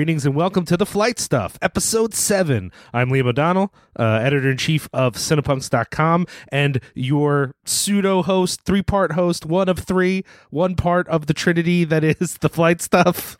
[0.00, 2.72] Greetings and welcome to the Flight Stuff, episode 7.
[2.94, 9.12] I'm Liam O'Donnell, uh, editor in chief of Cinepunks.com, and your pseudo host, three part
[9.12, 13.36] host, one of three, one part of the Trinity that is the Flight Stuff.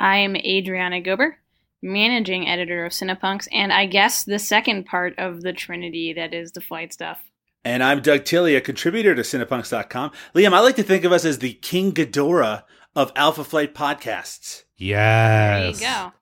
[0.00, 1.32] I am Adrianna Gober,
[1.82, 6.52] managing editor of Cinepunks, and I guess the second part of the Trinity that is
[6.52, 7.22] the flight stuff.
[7.66, 10.12] And I'm Doug Tilley, a contributor to Cinepunks.com.
[10.34, 12.62] Liam, I like to think of us as the King Ghidorah
[12.96, 14.62] of Alpha Flight podcasts.
[14.78, 15.78] Yes.
[15.80, 16.12] There you go.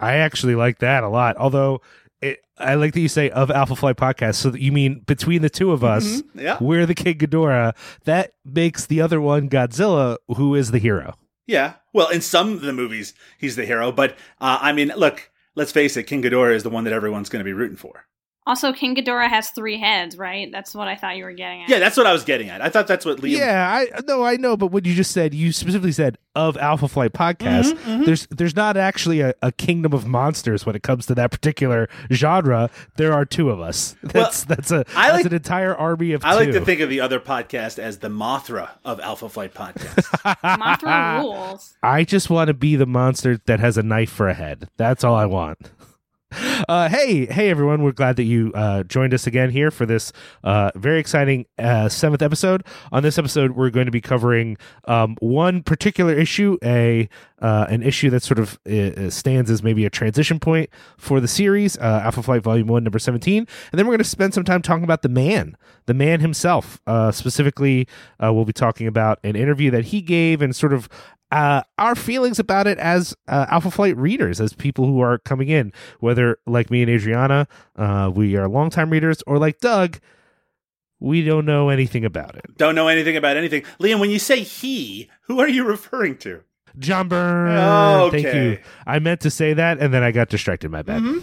[0.00, 1.36] I actually like that a lot.
[1.36, 1.80] Although
[2.22, 4.36] it, I like that you say of Alpha Flight podcast.
[4.36, 6.56] So that you mean between the two of us, Mhm, yeah.
[6.60, 7.74] we're the King Ghidorah.
[8.04, 11.14] That makes the other one Godzilla, who is the hero.
[11.46, 11.74] Yeah.
[11.92, 13.90] Well, in some of the movies, he's the hero.
[13.90, 17.28] But, uh, I mean, look, let's face it, King Ghidorah is the one that everyone's
[17.28, 18.04] going to be rooting for.
[18.48, 20.50] Also, King Ghidorah has three heads, right?
[20.50, 21.68] That's what I thought you were getting at.
[21.68, 22.60] Yeah, that's what I was getting at.
[22.62, 23.36] I thought that's what Liam.
[23.36, 26.88] Yeah, I no, I know, but what you just said, you specifically said of Alpha
[26.88, 27.72] Flight podcast.
[27.74, 28.06] Mhm, mhm.
[28.06, 31.88] There's there's not actually a, a kingdom of monsters when it comes to that particular
[32.12, 32.70] genre.
[32.96, 33.94] There are two of us.
[34.02, 36.88] That's that's a I that's like- an entire army of I like to think of
[36.88, 40.04] the other podcast as the Mothra of Alpha Flight podcast.
[40.42, 41.74] Mothra rules.
[41.82, 44.68] I just want to be the monster that has a knife for a head.
[44.78, 45.58] That's all I want.
[46.30, 47.82] Uh, hey, hey, everyone!
[47.82, 50.12] We're glad that you uh, joined us again here for this
[50.44, 52.64] uh, very exciting uh, seventh episode.
[52.92, 57.08] On this episode, we're going to be covering um, one particular issue, a
[57.40, 60.68] uh, an issue that sort of uh, stands as maybe a transition point
[60.98, 64.34] for the series, Alpha Flight Volume One, Number Seventeen, and then we're going to spend
[64.34, 65.56] some time talking about the man,
[65.86, 66.80] the man himself.
[67.12, 67.88] Specifically,
[68.20, 70.90] we'll be talking about an interview that he gave and sort of
[71.30, 75.48] uh, our feelings about it as uh, Alpha Flight readers, as people who are coming
[75.48, 77.46] in, whether like me and Adrianna,
[77.76, 79.98] uh, we are longtime readers, or like Doug,
[81.00, 82.44] we don't know anything about it.
[82.56, 83.62] Don't know anything about anything.
[83.80, 86.42] Liam, when you say he, who are you referring to?
[86.78, 88.22] John Byrne, Oh, Okay.
[88.22, 88.58] thank you.
[88.86, 90.70] I meant to say that, and then I got distracted.
[90.70, 91.02] My bad.
[91.02, 91.22] Mhm.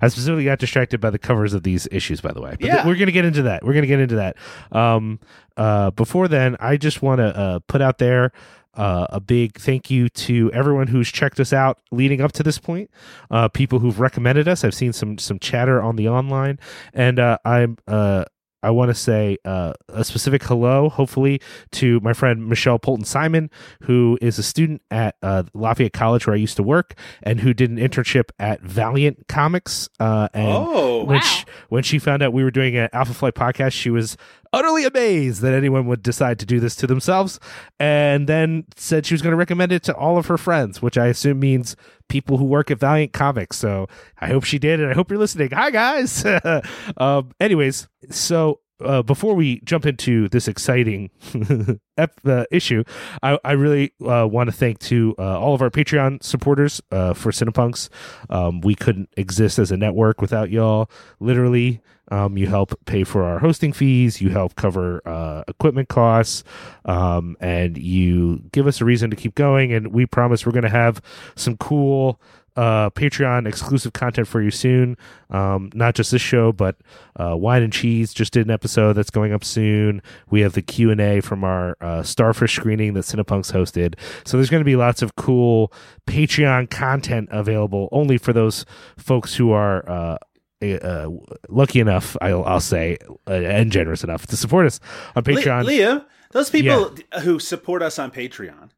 [0.00, 2.50] I specifically got distracted by the covers of these issues, by the way.
[2.50, 2.86] But th- Yeah.
[2.86, 3.64] we're going to get into that.
[3.64, 4.36] We're going to get into that.
[4.70, 5.18] Um,
[5.56, 8.32] uh, before then, I just want to uh, put out there
[8.76, 12.58] uh, a big thank you to everyone who's checked us out leading up to this
[12.58, 12.90] point.
[13.30, 14.64] Uh, people who've recommended us.
[14.64, 16.58] I've seen some some chatter on the online,
[16.94, 17.78] and uh, I'm.
[17.88, 18.24] Uh,
[18.62, 21.40] I want to say uh, a specific hello, hopefully,
[21.72, 23.48] to my friend Michelle Polton Simon,
[23.82, 27.54] who is a student at uh, Lafayette College where I used to work, and who
[27.54, 29.88] did an internship at Valiant Comics.
[30.00, 31.22] Uh, and Oh, when Wow.
[31.22, 34.16] she, when she found out we were doing an Alpha Flight podcast, she was
[34.56, 37.38] utterly amazed that anyone would decide to do this to themselves,
[37.78, 40.96] and then said she was going to recommend it to all of her friends, which
[40.96, 41.76] I assume means
[42.08, 43.58] people who work at Valiant Comics.
[43.58, 43.86] So
[44.18, 45.50] I hope she did, and I hope you're listening.
[45.50, 46.24] Hi guys.
[46.96, 48.60] um, anyways, so.
[48.78, 51.08] Uh, before we jump into this exciting
[51.96, 52.84] ep- uh, issue,
[53.22, 57.14] I, I really uh, want to thank to uh, all of our Patreon supporters uh,
[57.14, 57.88] for Cinepunks.
[58.28, 60.90] Um, we couldn't exist as a network without y'all.
[61.20, 61.80] Literally,
[62.10, 66.44] um, you help pay for our hosting fees, you help cover uh, equipment costs,
[66.84, 69.72] um, and you give us a reason to keep going.
[69.72, 71.00] And we promise we're going to have
[71.34, 72.20] some cool
[72.56, 74.96] uh, Patreon exclusive content for you soon.
[75.30, 76.76] Um, not just this show, but
[77.16, 80.00] uh, Wine and Cheese just did an episode that's going up soon.
[80.30, 83.96] We have the Q and A from our uh, Starfish screening that Cinepunks hosted.
[84.24, 85.72] So there's going to be lots of cool
[86.06, 88.64] Patreon content available only for those
[88.96, 90.18] folks who are.
[90.62, 91.10] Uh,
[91.48, 92.96] lucky enough, I'll, I'll say,
[93.28, 94.80] uh, and generous enough to support us
[95.14, 95.66] on Patreon.
[95.66, 98.70] Liam, those people who support us on Patreon,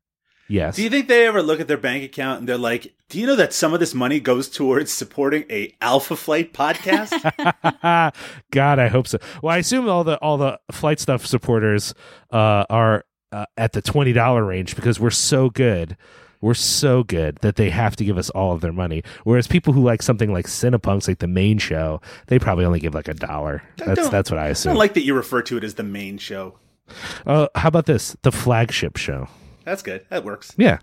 [0.49, 0.75] yes.
[0.75, 3.27] do you think they ever look at their bank account and they're like, do you
[3.27, 7.13] know that some of this money goes towards supporting a Alpha Flight podcast?
[8.51, 9.19] God, I hope so.
[9.43, 11.95] Well, I assume all the all the flight stuff supporters
[12.33, 15.97] uh, are uh, at the twenty dollar range because we're so good.
[16.41, 19.03] We're so good that they have to give us all of their money.
[19.25, 22.95] Whereas people who like something like Cinepunks, like the main show, they probably only give
[22.95, 23.63] like a dollar.
[23.77, 24.71] That's that's what I I assume.
[24.71, 26.55] don't like that you refer to it as the main show.
[27.27, 28.17] uh, how about this?
[28.23, 29.29] The flagship show.
[29.65, 30.07] That's good.
[30.11, 30.55] That works.
[30.57, 30.79] Yeah.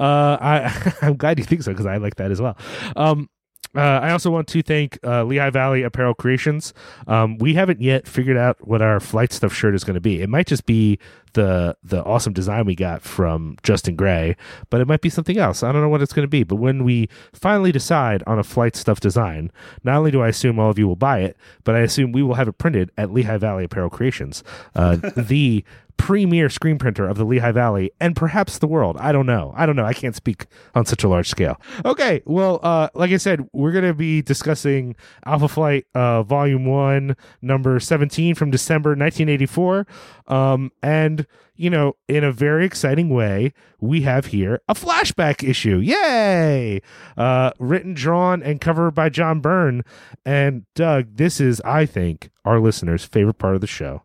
[0.00, 2.56] Uh, I I'm glad you think so because I like that as well.
[2.96, 3.28] Um,
[3.74, 6.72] uh, I also want to thank uh, Lehigh Valley Apparel Creations.
[7.06, 10.22] Um, we haven't yet figured out what our flight stuff shirt is going to be.
[10.22, 10.98] It might just be
[11.34, 14.36] the the awesome design we got from Justin Gray,
[14.70, 15.62] but it might be something else.
[15.62, 16.44] I don't know what it's going to be.
[16.44, 19.52] But when we finally decide on a flight stuff design,
[19.84, 22.22] not only do I assume all of you will buy it, but I assume we
[22.22, 24.42] will have it printed at Lehigh Valley Apparel Creations,
[24.74, 25.64] uh, the
[25.98, 28.96] premier screen printer of the Lehigh Valley and perhaps the world.
[28.98, 29.52] I don't know.
[29.56, 29.84] I don't know.
[29.84, 31.60] I can't speak on such a large scale.
[31.84, 34.96] Okay, well, uh, like I said, we're going to be discussing
[35.26, 39.86] Alpha Flight uh, Volume 1, number 17 from December 1984.
[40.28, 45.78] Um, and, you know, in a very exciting way, we have here a flashback issue.
[45.78, 46.80] Yay!
[47.16, 49.82] Uh, written, drawn, and covered by John Byrne.
[50.24, 54.02] And Doug, this is, I think, our listeners' favorite part of the show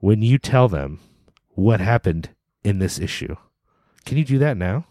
[0.00, 1.00] when you tell them
[1.50, 2.30] what happened
[2.62, 3.36] in this issue.
[4.04, 4.86] Can you do that now?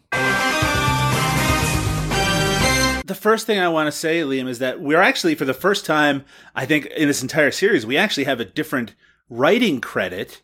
[3.06, 5.86] The first thing I want to say, Liam, is that we're actually, for the first
[5.86, 6.26] time,
[6.56, 8.96] I think, in this entire series, we actually have a different
[9.30, 10.42] writing credit.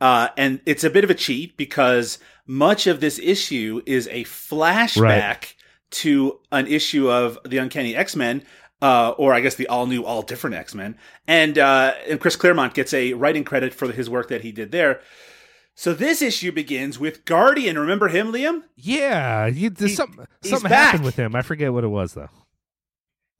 [0.00, 4.24] Uh, and it's a bit of a cheat because much of this issue is a
[4.24, 5.54] flashback right.
[5.90, 8.42] to an issue of the Uncanny X Men,
[8.82, 10.98] uh, or I guess the all new, all different X Men.
[11.26, 14.72] And uh, and Chris Claremont gets a writing credit for his work that he did
[14.72, 15.00] there.
[15.74, 17.78] So this issue begins with Guardian.
[17.78, 18.64] Remember him, Liam?
[18.76, 21.34] Yeah, he, he, some, something happened with him.
[21.34, 22.28] I forget what it was though.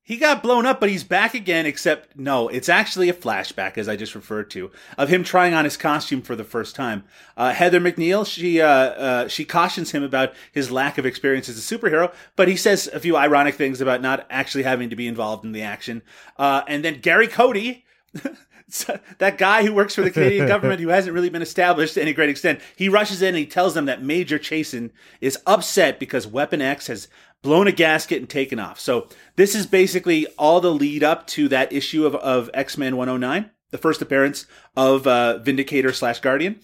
[0.04, 1.64] He got blown up, but he's back again.
[1.64, 5.64] Except no, it's actually a flashback, as I just referred to, of him trying on
[5.64, 7.04] his costume for the first time.
[7.36, 11.56] Uh, Heather McNeil, she uh, uh, she cautions him about his lack of experience as
[11.56, 15.06] a superhero, but he says a few ironic things about not actually having to be
[15.06, 16.02] involved in the action.
[16.36, 17.84] Uh, and then Gary Cody.
[19.18, 22.12] that guy who works for the Canadian government who hasn't really been established to any
[22.12, 24.90] great extent, he rushes in and he tells them that Major Chasen
[25.20, 27.08] is upset because Weapon X has
[27.42, 28.80] blown a gasket and taken off.
[28.80, 33.50] So this is basically all the lead up to that issue of, of X-Men 109,
[33.70, 34.46] the first appearance
[34.76, 36.60] of uh, Vindicator slash Guardian.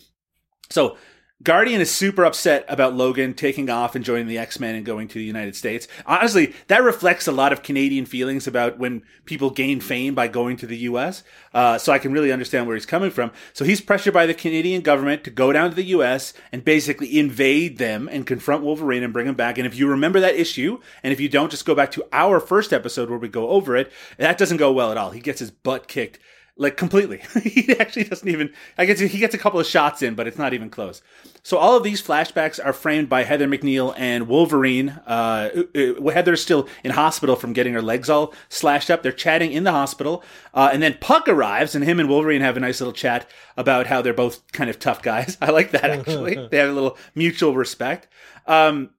[0.70, 0.96] So
[1.40, 5.06] Guardian is super upset about Logan taking off and joining the X Men and going
[5.06, 5.86] to the United States.
[6.04, 10.56] Honestly, that reflects a lot of Canadian feelings about when people gain fame by going
[10.56, 11.22] to the US.
[11.54, 13.30] Uh, so I can really understand where he's coming from.
[13.52, 17.16] So he's pressured by the Canadian government to go down to the US and basically
[17.16, 19.58] invade them and confront Wolverine and bring him back.
[19.58, 22.40] And if you remember that issue, and if you don't, just go back to our
[22.40, 25.12] first episode where we go over it, that doesn't go well at all.
[25.12, 26.18] He gets his butt kicked
[26.58, 27.22] like completely.
[27.42, 28.52] he actually doesn't even.
[28.76, 31.00] I guess he gets a couple of shots in, but it's not even close.
[31.44, 34.90] So all of these flashbacks are framed by Heather McNeil and Wolverine.
[35.06, 39.02] Uh, uh, uh, Heather's still in hospital from getting her legs all slashed up.
[39.02, 42.56] They're chatting in the hospital, uh, and then Puck arrives, and him and Wolverine have
[42.56, 45.38] a nice little chat about how they're both kind of tough guys.
[45.42, 46.34] I like that actually.
[46.50, 48.08] they have a little mutual respect.
[48.46, 48.90] Um,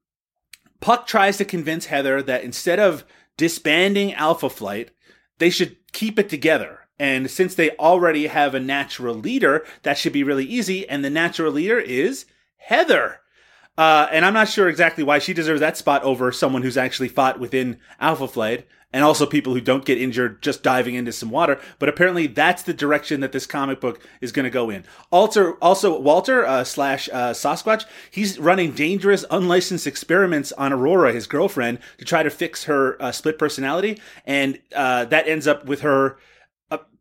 [0.80, 3.04] Puck tries to convince Heather that instead of
[3.36, 4.92] disbanding Alpha Flight,
[5.40, 10.14] they should keep it together and since they already have a natural leader, that should
[10.14, 10.88] be really easy.
[10.88, 12.26] And the natural leader is
[12.58, 13.22] Heather.
[13.78, 17.08] Uh, and I'm not sure exactly why she deserves that spot over someone who's actually
[17.08, 21.30] fought within Alpha Flight and also people who don't get injured just diving into some
[21.30, 21.60] water.
[21.78, 24.84] But apparently, that's the direction that this comic book is going to go in.
[25.12, 31.28] Also, also Walter uh, slash uh, Sasquatch, he's running dangerous, unlicensed experiments on Aurora, his
[31.28, 35.82] girlfriend, to try to fix her uh, split personality, and uh, that ends up with
[35.82, 36.18] her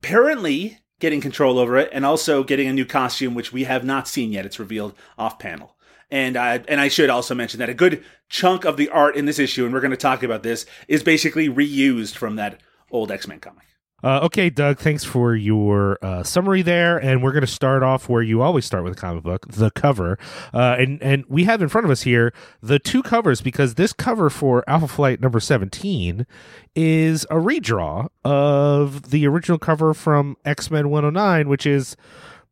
[0.00, 4.08] apparently getting control over it and also getting a new costume, which we have not
[4.08, 4.46] seen yet.
[4.46, 5.76] It's revealed off panel.
[6.10, 9.26] And I, and I should also mention that a good chunk of the art in
[9.26, 13.12] this issue, and we're going to talk about this, is basically reused from that old
[13.12, 13.67] X Men comic.
[14.02, 16.98] Uh, okay, Doug, thanks for your uh, summary there.
[16.98, 19.70] And we're going to start off where you always start with a comic book, the
[19.72, 20.18] cover.
[20.54, 23.92] Uh, and, and we have in front of us here the two covers because this
[23.92, 26.26] cover for Alpha Flight number 17
[26.76, 31.96] is a redraw of the original cover from X Men 109, which is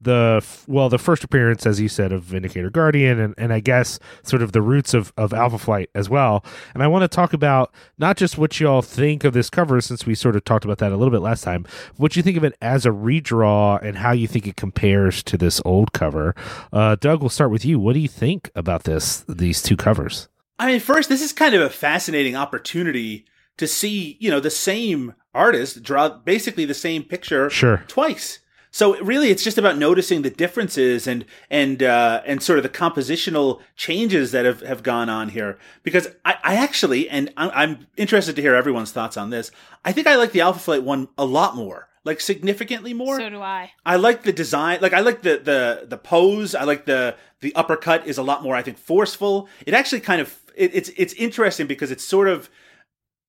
[0.01, 3.99] the well the first appearance as you said of vindicator guardian and, and i guess
[4.23, 6.45] sort of the roots of, of alpha flight as well.
[6.75, 10.07] And i want to talk about not just what y'all think of this cover since
[10.07, 12.45] we sort of talked about that a little bit last time what you think of
[12.45, 16.35] it as a redraw and how you think it compares to this old cover.
[16.73, 17.79] Uh, doug we'll start with you.
[17.79, 20.29] What do you think about this these two covers?
[20.59, 23.27] I mean first this is kind of a fascinating opportunity
[23.57, 27.85] to see you know the same artist draw basically the same picture sure.
[27.89, 28.41] twice
[28.77, 32.69] so really, it's just about noticing the differences and and uh, and sort of the
[32.69, 35.57] compositional changes that have, have gone on here.
[35.83, 39.51] Because I, I actually, and I'm, I'm interested to hear everyone's thoughts on this.
[39.83, 43.19] I think I like the Alpha Flight one a lot more like significantly more.
[43.19, 43.73] So do I.
[43.87, 44.81] I like the design.
[44.83, 46.55] Like I like the the the pose.
[46.55, 48.55] I like the the uppercut is a lot more.
[48.55, 49.49] I think forceful.
[49.67, 52.51] It actually kind of it, it's it's interesting because it's sort of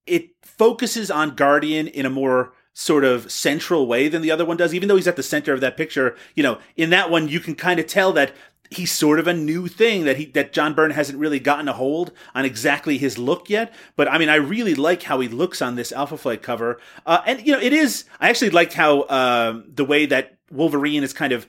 [0.05, 4.55] it focuses on Guardian in a more sort of central way than the other one
[4.55, 6.15] does, even though he's at the center of that picture.
[6.35, 8.35] You know, in that one, you can kind of tell that
[8.69, 11.73] he's sort of a new thing that he that John Byrne hasn't really gotten a
[11.73, 13.73] hold on exactly his look yet.
[13.95, 17.21] But I mean, I really like how he looks on this Alpha Flight cover, uh,
[17.25, 18.05] and you know, it is.
[18.19, 21.47] I actually liked how uh, the way that Wolverine is kind of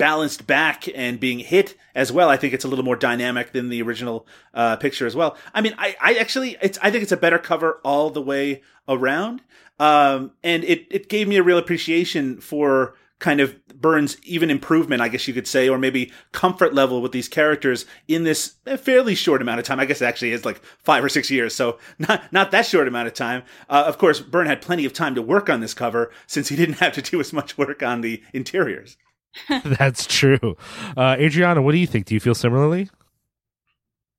[0.00, 2.30] balanced back and being hit as well.
[2.30, 5.36] I think it's a little more dynamic than the original uh, picture as well.
[5.52, 8.62] I mean, I, I actually, it's, I think it's a better cover all the way
[8.88, 9.42] around.
[9.78, 15.02] Um, and it, it gave me a real appreciation for kind of Byrne's even improvement,
[15.02, 19.14] I guess you could say, or maybe comfort level with these characters in this fairly
[19.14, 19.80] short amount of time.
[19.80, 22.88] I guess it actually is like five or six years, so not not that short
[22.88, 23.42] amount of time.
[23.68, 26.56] Uh, of course, Byrne had plenty of time to work on this cover since he
[26.56, 28.96] didn't have to do as much work on the interiors.
[29.64, 30.56] That's true.
[30.96, 32.06] Uh, Adrianna, what do you think?
[32.06, 32.90] Do you feel similarly?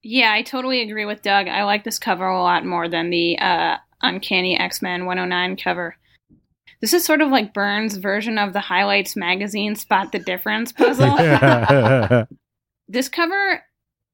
[0.03, 1.47] Yeah, I totally agree with Doug.
[1.47, 5.95] I like this cover a lot more than the uh, Uncanny X Men 109 cover.
[6.81, 11.15] This is sort of like Byrne's version of the Highlights magazine Spot the Difference puzzle.
[12.87, 13.63] this cover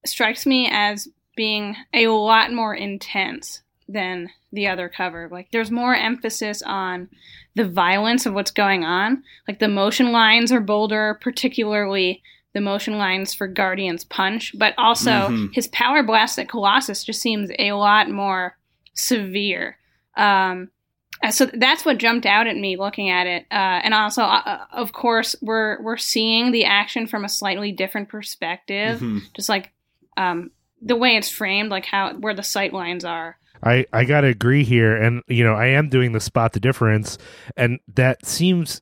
[0.06, 5.30] strikes me as being a lot more intense than the other cover.
[5.32, 7.10] Like there's more emphasis on
[7.56, 9.24] the violence of what's going on.
[9.48, 12.22] Like the motion lines are bolder, particularly
[12.54, 15.48] the motion lines for Guardian's punch, but also mm-hmm.
[15.54, 18.58] his power blast at Colossus just seems a lot more
[18.94, 19.78] severe.
[20.16, 20.70] Um,
[21.24, 24.42] uh, so that's what jumped out at me looking at it, uh, and also, uh,
[24.46, 29.20] uh, of course, we're we're seeing the action from a slightly different perspective, mm-hmm.
[29.36, 29.72] just like
[30.16, 30.52] um,
[30.82, 33.38] the way it's framed, like how where the sight lines are.
[33.68, 37.18] I I gotta agree here, and you know I am doing the spot the difference,
[37.56, 38.82] and that seems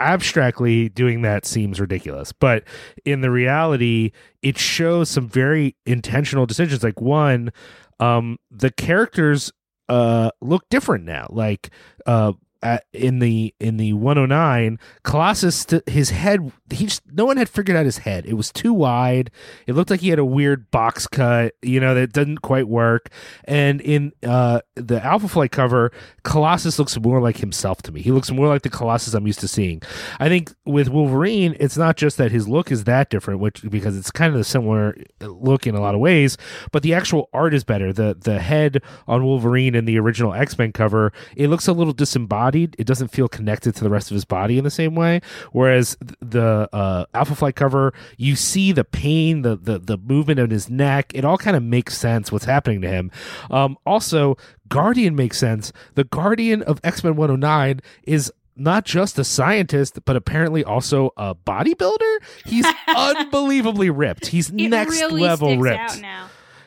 [0.00, 2.32] abstractly doing that seems ridiculous.
[2.32, 2.64] But
[3.04, 4.12] in the reality
[4.42, 6.82] it shows some very intentional decisions.
[6.82, 7.52] Like one
[8.00, 9.52] um the characters
[9.88, 11.26] uh look different now.
[11.30, 11.70] Like
[12.06, 12.32] uh
[12.62, 17.48] at, in the in the 109 colossus st- his head he just no one had
[17.48, 18.26] figured out his head.
[18.26, 19.30] It was too wide.
[19.66, 23.08] It looked like he had a weird box cut you know that didn't quite work.
[23.44, 25.90] And in uh the alpha flight cover
[26.22, 28.02] colossus looks more like himself to me.
[28.02, 29.82] He looks more like the colossus i'm used to seeing.
[30.18, 33.96] I think with wolverine it's not just that his look is that different which because
[33.96, 36.36] it's kind of a similar look in a lot of ways
[36.72, 37.92] but the actual art is better.
[37.92, 42.49] The the head on wolverine in the original x-men cover it looks a little disembodied
[42.50, 42.74] bodied.
[42.78, 45.20] It doesn't feel connected to the rest of his body in the same way.
[45.52, 50.50] Whereas the uh, Alpha Flight cover, you see the pain, the the the movement of
[50.50, 51.12] his neck.
[51.14, 53.10] It all kind of makes sense what's happening to him.
[53.50, 54.36] Um, also,
[54.68, 55.72] Guardian makes sense.
[55.94, 61.34] The Guardian of X Men 109 is not just a scientist, but apparently also a
[61.34, 62.18] bodybuilder.
[62.44, 64.26] He's unbelievably ripped.
[64.26, 66.02] He's it next really level ripped.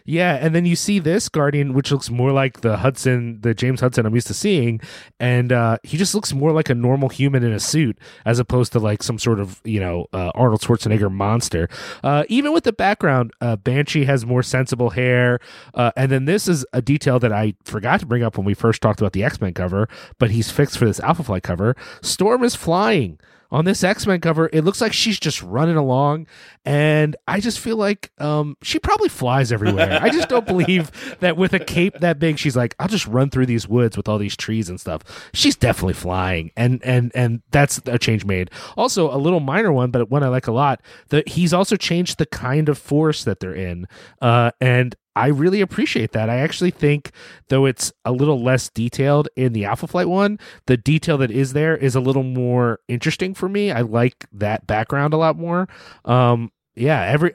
[0.06, 3.80] Yeah, and then you see this Guardian, which looks more like the Hudson, the James
[3.80, 4.82] Hudson I'm used to seeing,
[5.20, 8.74] and uh, he just looks more like a normal human in a suit as opposed
[8.74, 11.70] to like some sort of you know uh, Arnold Schwarzenegger monster.
[12.04, 15.40] Uh, even with the background, uh, Banshee has more sensible hair,
[15.74, 18.54] uh, and then this is a detail that I forgot to bring up when we
[18.54, 19.88] first talked about the X Men cover,
[20.20, 21.78] but he's fixed for this Alpha Flight cover.
[22.02, 23.20] Storm is flying
[23.54, 26.26] on this X-Men cover, it looks like she's just running along
[26.66, 30.00] and I just feel like um, she probably flies everywhere.
[30.02, 33.30] I just don't believe that with a cape that big she's like, I'll just run
[33.30, 35.30] through these woods with all these trees and stuff.
[35.36, 38.50] She's definitely flying and and and that's a change made.
[38.76, 42.18] Also, a little minor one, but one I like a lot, that he's also changed
[42.18, 43.88] the kind of force that they're in.
[44.20, 46.30] Uh, and I really appreciate that.
[46.30, 47.12] I actually think,
[47.50, 51.54] though it's a little less detailed in the Alpha Flight one, the detail that is
[51.54, 53.72] there is a little more interesting for me.
[53.72, 55.68] I like that background a lot more.
[56.06, 57.32] Um, yeah, every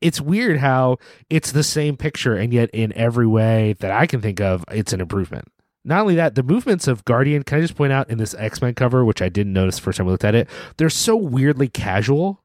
[0.00, 0.96] it's weird how
[1.28, 4.94] it's the same picture and yet in every way that I can think of, it's
[4.94, 5.48] an improvement.
[5.84, 8.60] Not only that, the movements of Guardian, can I just point out in this X
[8.62, 11.16] Men cover, which I didn't notice the first time I looked at it, they're so
[11.16, 12.42] weirdly casual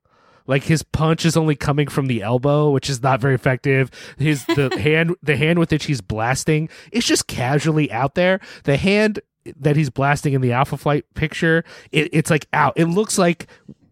[0.47, 3.89] like his punch is only coming from the elbow, which is not very effective.
[4.17, 8.39] His the hand the hand with which he's blasting is just casually out there.
[8.63, 9.19] The hand
[9.59, 12.73] that he's blasting in the Alpha Flight picture, it, it's like out.
[12.75, 13.47] It looks like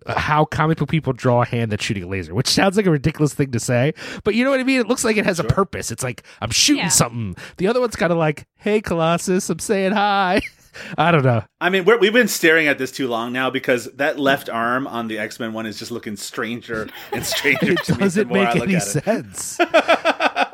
[0.07, 2.91] how comic book people draw a hand that's shooting a laser, which sounds like a
[2.91, 3.93] ridiculous thing to say,
[4.23, 4.79] but you know what I mean?
[4.79, 5.45] It looks like it has sure.
[5.45, 5.91] a purpose.
[5.91, 6.89] It's like I'm shooting yeah.
[6.89, 7.35] something.
[7.57, 10.41] The other one's kind of like, "Hey, Colossus, I'm saying hi."
[10.97, 11.43] I don't know.
[11.59, 14.87] I mean, we have been staring at this too long now because that left arm
[14.87, 17.73] on the X Men one is just looking stranger and stranger.
[17.73, 19.59] it doesn't make any sense.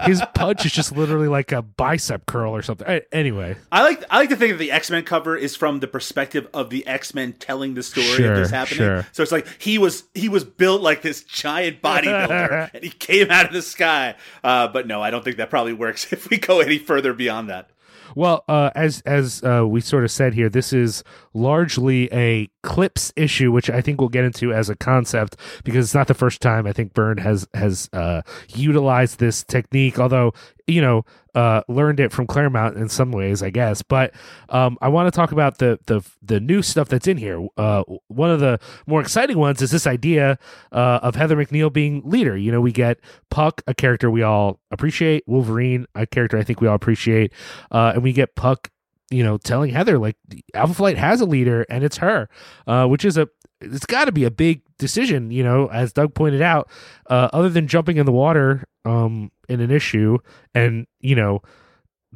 [0.02, 3.02] His punch is just literally like a bicep curl or something.
[3.12, 5.88] Anyway, I like I like to think that the X Men cover is from the
[5.88, 8.78] perspective of the X Men telling the story sure, of this happening.
[8.78, 9.08] Sure.
[9.12, 13.32] So it's like he was he was built like this giant bodybuilder and he came
[13.32, 14.16] out of the sky.
[14.44, 17.50] Uh, but no, I don't think that probably works if we go any further beyond
[17.50, 17.70] that.
[18.18, 21.04] Well, uh, as as uh, we sort of said here, this is
[21.38, 25.96] largely a clips issue, which I think we'll get into as a concept because it's
[25.96, 30.00] not the first time I think Byrne has has uh, utilized this technique.
[30.00, 30.34] Although
[30.67, 33.82] you know, uh, learned it from Claremont in some ways, I guess.
[33.82, 34.13] But
[34.50, 37.48] um, I want to talk about the the the new stuff that's in here.
[37.58, 40.38] Uh, one of the more exciting ones is this idea
[40.74, 42.36] uh, of Heather McNeil being leader.
[42.36, 43.00] You know, we get
[43.32, 47.34] Puck, a character we all appreciate, Wolverine, a character I think we all appreciate,
[47.72, 48.70] uh, and we get Puck.
[49.10, 50.18] You know, telling Heather like
[50.54, 52.28] Alpha Flight has a leader and it's her,
[52.68, 53.30] uh, which is a
[53.62, 56.70] it's got to be a big decision, you know, as Doug pointed out,
[57.10, 60.18] uh, other than jumping in the water um, in an issue
[60.54, 61.42] and, you know,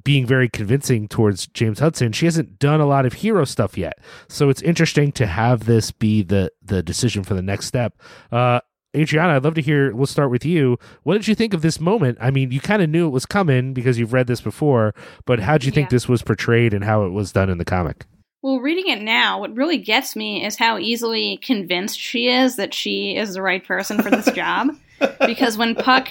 [0.03, 4.00] being very convincing towards James Hudson, she hasn't done a lot of hero stuff yet.
[4.29, 8.00] So it's interesting to have this be the the decision for the next step.
[8.31, 8.62] Uh,
[8.93, 9.95] Adrianna, I'd love to hear.
[9.95, 10.77] We'll start with you.
[11.03, 12.17] What did you think of this moment?
[12.19, 14.93] I mean, you kind of knew it was coming because you've read this before,
[15.25, 17.65] but how did you think this was portrayed and how it was done in the
[17.65, 18.05] comic?
[18.41, 22.74] Well, reading it now, what really gets me is how easily convinced she is that
[22.74, 24.69] she is the right person for this job.
[25.25, 26.10] Because when Puck,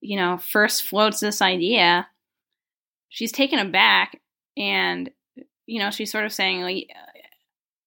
[0.00, 2.08] you know, first floats this idea,
[3.10, 4.20] she's taken aback
[4.56, 5.08] and,
[5.66, 6.88] you know, she's sort of saying, like,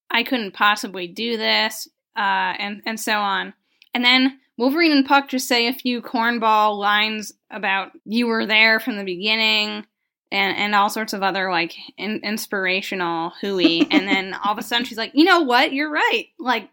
[0.09, 3.53] I couldn't possibly do this, uh, and, and so on.
[3.95, 8.81] And then Wolverine and Puck just say a few cornball lines about you were there
[8.81, 9.85] from the beginning
[10.31, 13.87] and and all sorts of other like in, inspirational hooey.
[13.91, 15.71] And then all of a sudden she's like you know what?
[15.71, 16.27] You're right.
[16.37, 16.69] Like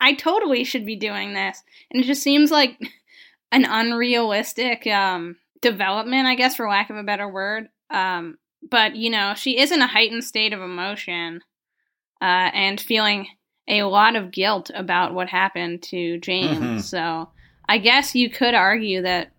[0.00, 1.62] i totally should be doing this.
[1.90, 2.76] And it just seems like
[3.52, 7.68] an unrealistic um development i guess for lack of a better word.
[7.88, 8.36] Um
[8.68, 11.40] but you know she is in a heightened state of emotion
[12.20, 13.28] uh and feeling
[13.68, 16.82] a lot of guilt about what happened to james Mhm.
[16.82, 17.28] so
[17.68, 19.30] i guess you could argue that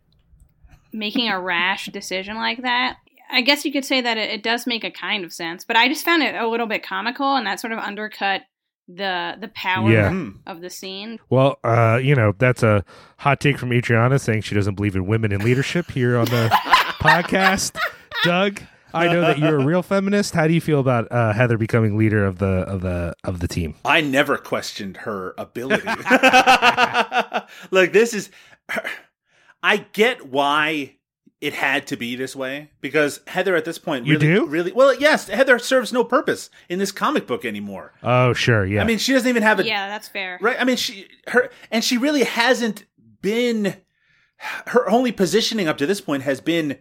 [0.94, 2.98] making a rash decision like that
[3.32, 5.76] I guess you could say that it, it does make a kind of sense, but
[5.76, 8.44] I just found it a little bit comical, and that sort of undercut
[8.88, 10.10] the the power Yeah.
[10.12, 10.30] Hmm.
[10.46, 11.18] of the scene.
[11.32, 12.86] Well, uh, you know, that's a
[13.18, 16.50] hot take from Adrianna saying she doesn't believe in women in leadership here on the
[17.00, 17.76] podcast.
[18.24, 18.62] Doug,
[18.96, 20.34] I know that you're a real feminist.
[20.34, 23.48] How do you feel about uh, Heather becoming leader of the of the of the
[23.48, 23.76] team?
[23.86, 25.86] I never questioned her ability.
[27.72, 28.30] like this is,
[29.64, 30.96] I get why
[31.42, 34.46] it had to be this way because Heather at this point You really, do?
[34.48, 34.96] really well.
[34.96, 37.94] Yes, Heather serves no purpose in this comic book anymore.
[38.02, 38.82] Oh, sure, yeah.
[38.82, 40.40] I mean, she doesn't even have a Yeah, that's fair.
[40.42, 40.56] right.
[40.60, 42.86] I mean, she her and she really hasn't
[43.22, 43.76] been.
[44.68, 46.78] Her only positioning up to this point has been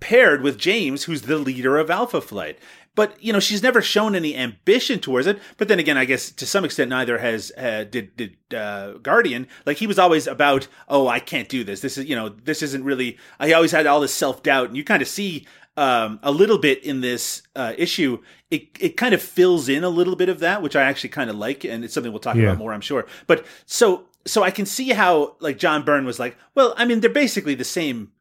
[0.00, 2.58] paired with James, who's the leader of Alpha Flight.
[2.94, 5.38] But you know, she's never shown any ambition towards it.
[5.58, 9.48] But then again, I guess to some extent, neither has uh, did did uh, Guardian.
[9.66, 11.80] Like he was always about, oh, I can't do this.
[11.80, 13.18] This is you know, this isn't really.
[13.38, 16.56] I always had all this self doubt, and you kind of see um, a little
[16.58, 18.22] bit in this uh, issue.
[18.50, 21.28] It it kind of fills in a little bit of that, which I actually kind
[21.28, 22.44] of like, and it's something we'll talk Yeah.
[22.44, 23.04] about more, I'm sure.
[23.26, 27.00] But so so I can see how like John Byrne was like, well, I mean,
[27.00, 28.12] they're basically the same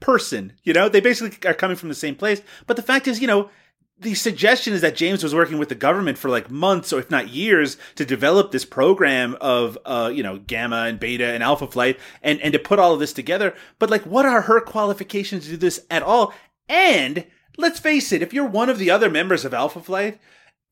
[0.00, 0.88] person, you know?
[0.88, 2.42] They basically are coming from the same place.
[2.66, 3.50] But the fact is, you know,
[4.00, 7.10] the suggestion is that James was working with the government for like months or if
[7.10, 11.66] not years to develop this program of uh you know gamma and beta and alpha
[11.66, 15.44] flight and and to put all of this together but like what are her qualifications
[15.44, 16.32] to do this at all
[16.68, 17.26] and
[17.58, 20.18] let's face it if you're one of the other members of alpha flight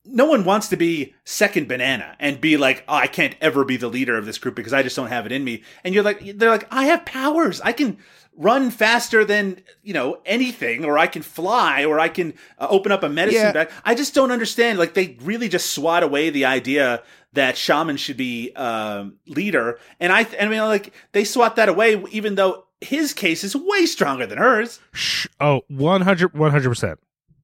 [0.05, 3.77] no one wants to be second banana and be like, oh, I can't ever be
[3.77, 5.63] the leader of this group because I just don't have it in me.
[5.83, 7.61] And you're like, they're like, I have powers.
[7.61, 7.97] I can
[8.37, 12.91] run faster than you know anything, or I can fly, or I can uh, open
[12.91, 13.51] up a medicine Yeah.
[13.51, 13.71] bag.
[13.83, 14.79] I just don't understand.
[14.79, 20.11] Like they really just swat away the idea that shaman should be um, leader, and
[20.11, 24.25] I, I mean, like they swat that away, even though his case is way stronger
[24.25, 24.79] than hers.
[24.93, 25.27] Shh.
[25.39, 26.95] Oh, 100 100%.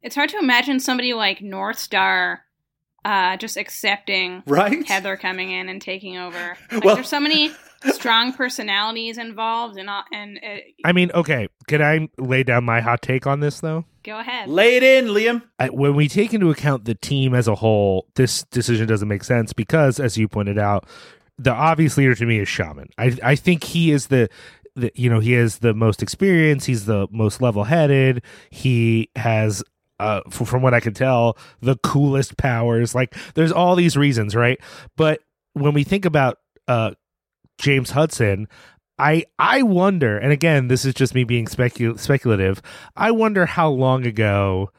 [0.02, 2.38] It's hard to imagine somebody like Northstar
[3.04, 4.88] uh, just accepting Right?
[4.88, 6.58] Heather coming in and taking over.
[6.72, 7.52] Like, Well- there's so many
[7.94, 12.82] strong personalities involved, and all, and uh, I mean, okay, can I lay down my
[12.82, 13.86] hot take on this though?
[14.06, 14.48] go ahead.
[14.48, 15.42] Lay it in, Liam.
[15.60, 19.24] I, when we take into account the team as a whole, this decision doesn't make
[19.24, 20.88] sense because, as you pointed out,
[21.38, 22.90] the obvious leader to me is Shaman.
[22.98, 24.30] I I think he is the,
[24.76, 26.66] the you know he has the most experience.
[26.66, 28.24] He's the most level headed.
[28.50, 29.64] He has.
[29.98, 32.94] Uh, f- from what I can tell, the coolest powers.
[32.94, 34.60] Like, there's all these reasons, right?
[34.98, 35.22] But
[35.54, 36.92] when we think about uh,
[37.58, 38.48] James Hudson,
[38.98, 42.62] I I wonder, and again, this is just me being specu- speculative.
[42.96, 44.72] I wonder how long ago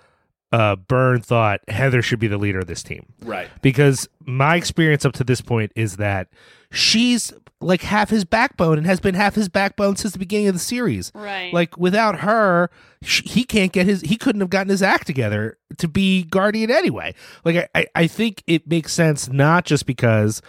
[0.53, 3.07] uh, Byrne thought Heather should be the leader of this team.
[3.21, 3.49] Right.
[3.63, 6.29] Because my experience up to this point is that
[6.71, 10.55] she's like half his backbone and has been half his backbone since the beginning of
[10.55, 11.11] the series.
[11.15, 11.53] Right.
[11.53, 12.71] Like without her,
[13.03, 14.03] sh- he can't get his.
[14.03, 17.15] He couldn't have gotten his act together to be guardian anyway.
[17.45, 20.43] Like I, I, I think it makes sense not just because,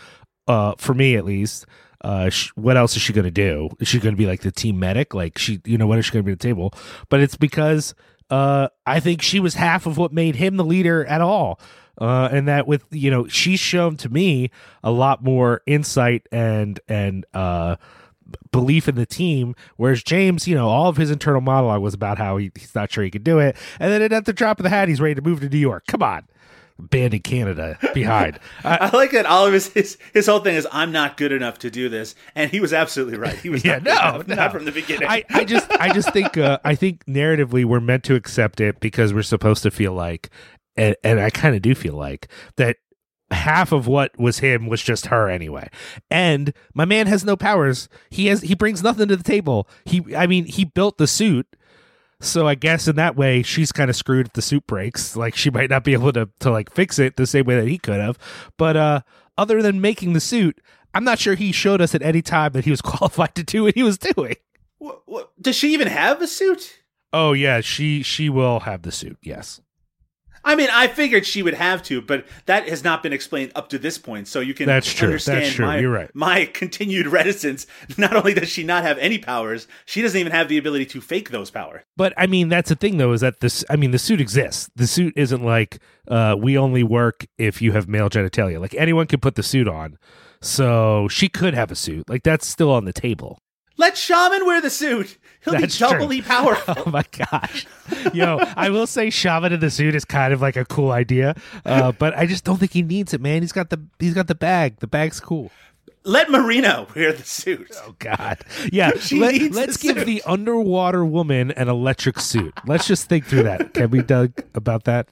[0.47, 1.65] uh, for me at least,
[2.01, 3.69] uh, sh- what else is she going to do?
[3.79, 5.13] Is she going to be like the team medic?
[5.13, 6.73] Like she, you know, what is she going to be at the table?
[7.09, 7.95] But it's because
[8.29, 11.59] uh, I think she was half of what made him the leader at all.
[11.99, 14.51] Uh, and that with you know she's shown to me
[14.83, 17.75] a lot more insight and and uh,
[18.51, 22.19] belief in the team whereas james you know all of his internal monologue was about
[22.19, 24.63] how he, he's not sure he could do it and then at the drop of
[24.63, 26.23] the hat he's ready to move to new york come on
[26.79, 30.67] abandon canada behind I, I like that all of his, his his whole thing is
[30.71, 33.79] i'm not good enough to do this and he was absolutely right he was Yeah,
[33.79, 34.41] not no, no.
[34.41, 37.79] not from the beginning I, I just I just think uh, I think narratively we're
[37.79, 40.29] meant to accept it because we're supposed to feel like
[40.75, 42.77] and, and I kind of do feel like that
[43.31, 45.69] half of what was him was just her anyway.
[46.09, 47.89] And my man has no powers.
[48.09, 49.67] He has he brings nothing to the table.
[49.85, 51.47] He I mean he built the suit.
[52.19, 55.15] So I guess in that way she's kind of screwed if the suit breaks.
[55.15, 57.67] Like she might not be able to to like fix it the same way that
[57.67, 58.17] he could have.
[58.57, 59.01] But uh
[59.37, 60.59] other than making the suit,
[60.95, 63.63] I'm not sure he showed us at any time that he was qualified to do
[63.63, 64.35] what he was doing.
[64.79, 66.79] What- what- does she even have a suit
[67.13, 69.17] Oh yeah, she she will have the suit.
[69.21, 69.61] Yes.
[70.47, 73.67] I mean, I figured she would have to, but that has not been explained up
[73.69, 74.29] to this point.
[74.29, 75.07] So you can That's true.
[75.07, 75.65] understand That's true.
[75.65, 76.09] My, You're right.
[76.13, 77.67] my continued reticence.
[77.97, 81.01] Not only does she not have any powers, she doesn't even have the ability to
[81.01, 81.81] fake those powers.
[81.97, 84.69] But I mean, that's the thing though, is that this I mean, the suit exists.
[84.73, 88.61] The suit isn't like uh we only work if you have male genitalia.
[88.61, 89.97] Like anyone can put the suit on.
[90.41, 92.09] So she could have a suit.
[92.09, 93.39] Like that's still on the table.
[93.77, 95.17] Let Shaman wear the suit.
[95.43, 95.99] He'll That's be true.
[95.99, 96.75] doubly powerful.
[96.85, 97.65] Oh my gosh.
[98.13, 101.35] Yo, I will say Shaman in the suit is kind of like a cool idea.
[101.63, 103.41] Uh, but I just don't think he needs it, man.
[103.41, 104.79] He's got the he's got the bag.
[104.79, 105.51] The bag's cool.
[106.03, 107.69] Let Marina wear the suit.
[107.83, 108.39] Oh God,
[108.71, 108.91] yeah.
[109.11, 110.05] Let, us give suit.
[110.05, 112.53] the underwater woman an electric suit.
[112.65, 113.73] Let's just think through that.
[113.73, 115.09] Can we, Doug, about that?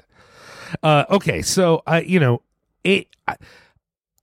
[0.82, 2.41] Uh, okay, so I, you know,
[2.84, 3.08] it.
[3.28, 3.36] I,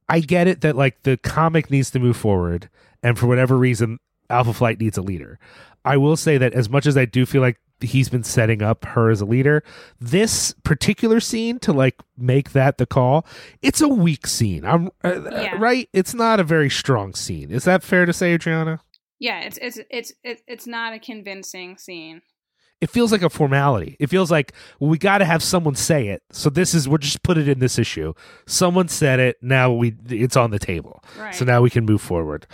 [0.08, 2.70] I get it that like the comic needs to move forward,
[3.02, 3.98] and for whatever reason,
[4.30, 5.38] Alpha Flight needs a leader.
[5.84, 8.84] I will say that as much as I do feel like he's been setting up
[8.84, 9.64] her as a leader,
[10.00, 13.26] this particular scene to like make that the call,
[13.60, 14.64] it's a weak scene.
[14.64, 15.56] I'm uh, Yeah.
[15.58, 15.88] right.
[15.92, 17.50] It's not a very strong scene.
[17.50, 18.78] Is that fair to say, Adrianna?
[19.18, 22.22] Yeah, it's it's it's it's it's not a convincing scene.
[22.82, 23.96] It feels like a formality.
[24.00, 26.24] It feels like well, we got to have someone say it.
[26.32, 28.12] So this is we're just put it in this issue.
[28.46, 29.36] Someone said it.
[29.40, 31.02] Now we it's on the table.
[31.16, 31.32] Right.
[31.32, 32.44] So now we can move forward.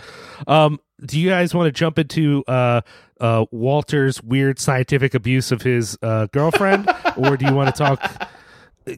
[0.45, 2.81] Um, do you guys want to jump into uh,
[3.19, 6.87] uh, Walter's weird scientific abuse of his uh, girlfriend,
[7.17, 8.29] or do you want to talk?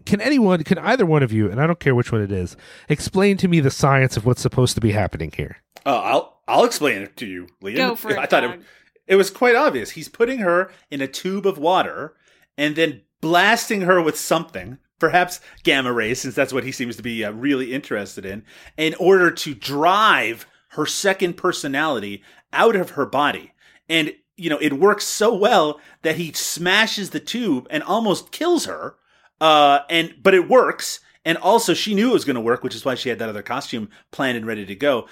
[0.06, 2.58] Can anyone, can either one of you, and I don't care which one it is,
[2.89, 5.58] explain to me the science of what's supposed to be happening here?
[5.86, 7.78] Oh, I'll I'll explain it to you, Liam.
[7.78, 8.17] Go for it.
[8.17, 8.63] I thought it, Doug.
[9.08, 9.92] It was quite obvious.
[9.92, 12.16] He's putting her in a tube of water
[12.58, 17.04] and then blasting her with something, perhaps gamma rays, since that's what he seems to
[17.04, 18.44] be uh, really interested in,
[18.78, 23.54] in order to drive her second personality out of her body.
[23.90, 28.66] And you know, it works so well that he smashes the tube and almost kills
[28.66, 28.96] her.
[29.40, 31.00] Uh, and but it works.
[31.24, 33.30] And also, she knew it was going to work, which is why she had that
[33.30, 35.08] other costume planned and ready to go.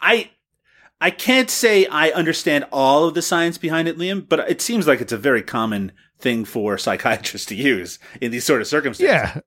[0.00, 0.30] I
[1.02, 4.86] I can't say I understand all of the science behind it, Liam, but it seems
[4.86, 9.42] like it's a very common thing for psychiatrists to use in these sort of circumstances.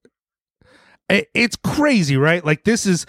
[1.09, 1.23] Yeah.
[1.33, 2.43] It's crazy, right?
[2.43, 3.05] Like this is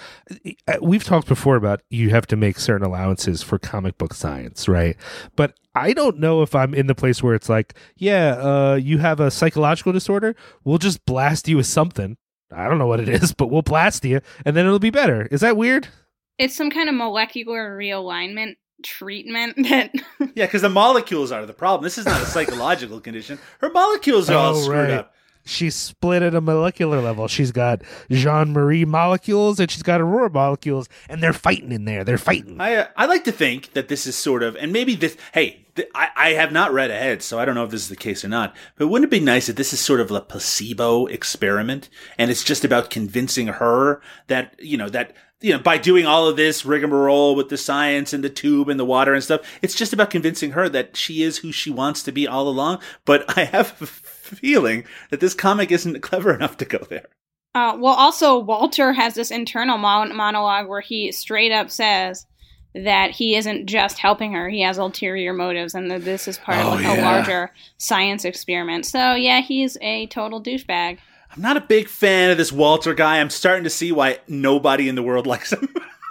[0.69, 4.69] uh, we've talked before about you have to make certain allowances for comic book science,
[4.69, 4.97] right?
[5.35, 8.99] But I don't know if I'm in the place where it's like, yeah, uh you
[8.99, 12.17] have a psychological disorder, we'll just blast you with something.
[12.53, 15.27] I don't know what it is, but we'll blast you and then it'll be better.
[15.33, 15.89] Is that weird?
[16.39, 19.93] It's some kind of molecular realignment treatment that
[20.35, 21.83] Yeah, because the molecules are the problem.
[21.85, 23.39] This is not a psychological condition.
[23.61, 24.91] Her molecules are all Oh, screwed right.
[24.99, 25.13] up.
[25.49, 27.29] She's split at a molecular level.
[27.29, 32.03] She's got Jeanne-Marie molecules and she's got Aurora molecules, and they're fighting in there.
[32.03, 32.61] They're fighting.
[32.61, 35.17] I uh, I like to think that this is sort of, and maybe this.
[35.33, 37.89] Hey, th- I I have not read ahead, so I don't know if this is
[37.91, 38.57] the case or not.
[38.77, 42.43] But wouldn't it be nice if this is sort of a placebo experiment, and it's
[42.43, 46.65] just about convincing her that you know that you know by doing all of this
[46.65, 50.11] rigmarole with the science and the tube and the water and stuff, it's just about
[50.11, 52.81] convincing her that she is who she wants to be all along.
[53.05, 57.07] But I have a feeling that this comic isn't clever enough to go there.
[57.55, 62.27] Uh, well, also Walter has this internal mon- monologue where he straight up says
[62.75, 66.59] that he isn't just helping her; he has ulterior motives, and that this is part
[66.63, 66.95] Oh, of yeah.
[66.95, 68.85] a larger science experiment.
[68.85, 70.99] So, yeah, he's a total douchebag.
[71.35, 73.21] I'm not a big fan of this Walter guy.
[73.21, 75.69] I'm starting to see why nobody in the world likes him.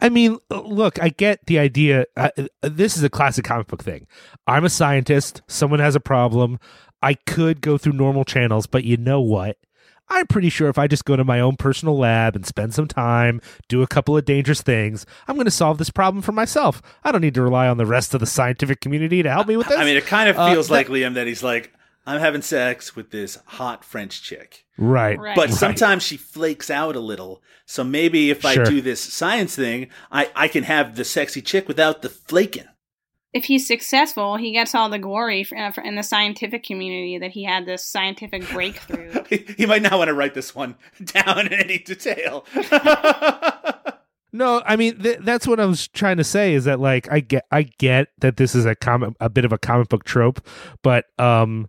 [0.00, 2.06] I mean, look, I get the idea.
[2.16, 2.30] Uh,
[2.62, 4.06] this is a classic comic book thing.
[4.46, 5.42] I'm a scientist.
[5.48, 6.60] Someone has a problem.
[7.02, 9.56] I could go through normal channels, but you know what?
[10.10, 12.86] I'm pretty sure if I just go to my own personal lab and spend some
[12.88, 16.80] time, do a couple of dangerous things, I'm going to solve this problem for myself.
[17.04, 19.56] I don't need to rely on the rest of the scientific community to help me
[19.58, 19.76] with this.
[19.78, 21.72] I mean, it kind of Uh, feels that- like Liam that he's like,
[22.08, 24.64] I'm having sex with this hot French chick.
[24.78, 25.18] right.
[25.18, 25.36] Right.
[25.36, 25.54] But Right.
[25.58, 27.42] sometimes she flakes out a little.
[27.66, 31.68] So maybe if I do this science thing, I, I can have the sexy chick
[31.68, 32.64] without the flaking.
[33.34, 37.18] if he's successful, he gets all the glory for, uh, for, in the scientific community
[37.18, 39.22] that he had this scientific breakthrough.
[39.56, 42.46] he might not want to write this one down in any detail.
[44.30, 47.20] No, I mean th- that's what I was trying to say is that like I
[47.20, 50.46] get I get that this is a comic a bit of a comic book trope,
[50.82, 51.66] but um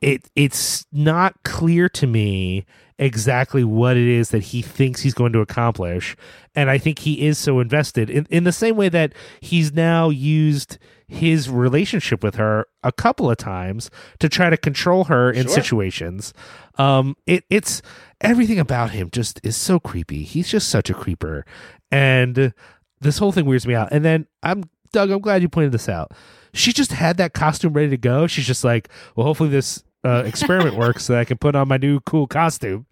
[0.00, 2.64] it it's not clear to me
[3.00, 6.16] exactly what it is that he thinks he's going to accomplish
[6.56, 10.08] and I think he is so invested in in the same way that he's now
[10.10, 15.46] used his relationship with her a couple of times to try to control her in
[15.46, 15.54] Sure.
[15.54, 16.34] situations.
[16.76, 17.82] Um it it's
[18.20, 20.22] everything about him just is so creepy.
[20.24, 21.44] He's just such a creeper
[21.92, 22.52] and
[23.00, 23.88] this whole thing weirds me out.
[23.92, 25.10] And then I'm Doug.
[25.10, 26.12] I'm glad you pointed this out.
[26.54, 28.26] She just had that costume ready to go.
[28.26, 31.68] She's just like, well, hopefully this uh, experiment works so that I can put on
[31.68, 32.86] my new cool costume.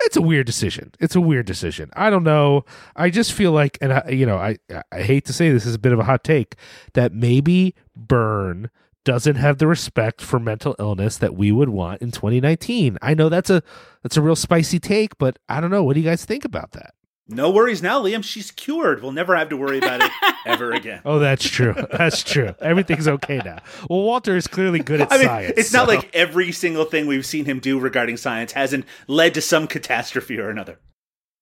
[0.00, 0.92] It's a weird decision.
[1.00, 1.90] It's a weird decision.
[1.94, 2.64] I don't know.
[2.96, 4.58] I just feel like, and I, you know, I
[4.90, 6.56] I hate to say this is a bit of a hot take
[6.94, 8.70] that maybe Byrne
[9.04, 12.98] doesn't have the respect for mental illness that we would want in 2019.
[13.02, 13.62] I know that's a
[14.02, 15.84] that's a real spicy take, but I don't know.
[15.84, 16.94] What do you guys think about that?
[17.28, 18.22] No worries now, Liam.
[18.22, 19.02] She's cured.
[19.02, 20.10] We'll never have to worry about it
[20.46, 21.00] ever again.
[21.04, 21.74] Oh, that's true.
[21.92, 22.54] That's true.
[22.60, 23.60] Everything's okay now.
[23.88, 25.54] Well, Walter is clearly good at I mean, science.
[25.56, 29.40] it's not like every single thing we've seen him do regarding science hasn't led to
[29.40, 30.78] some catastrophe or another.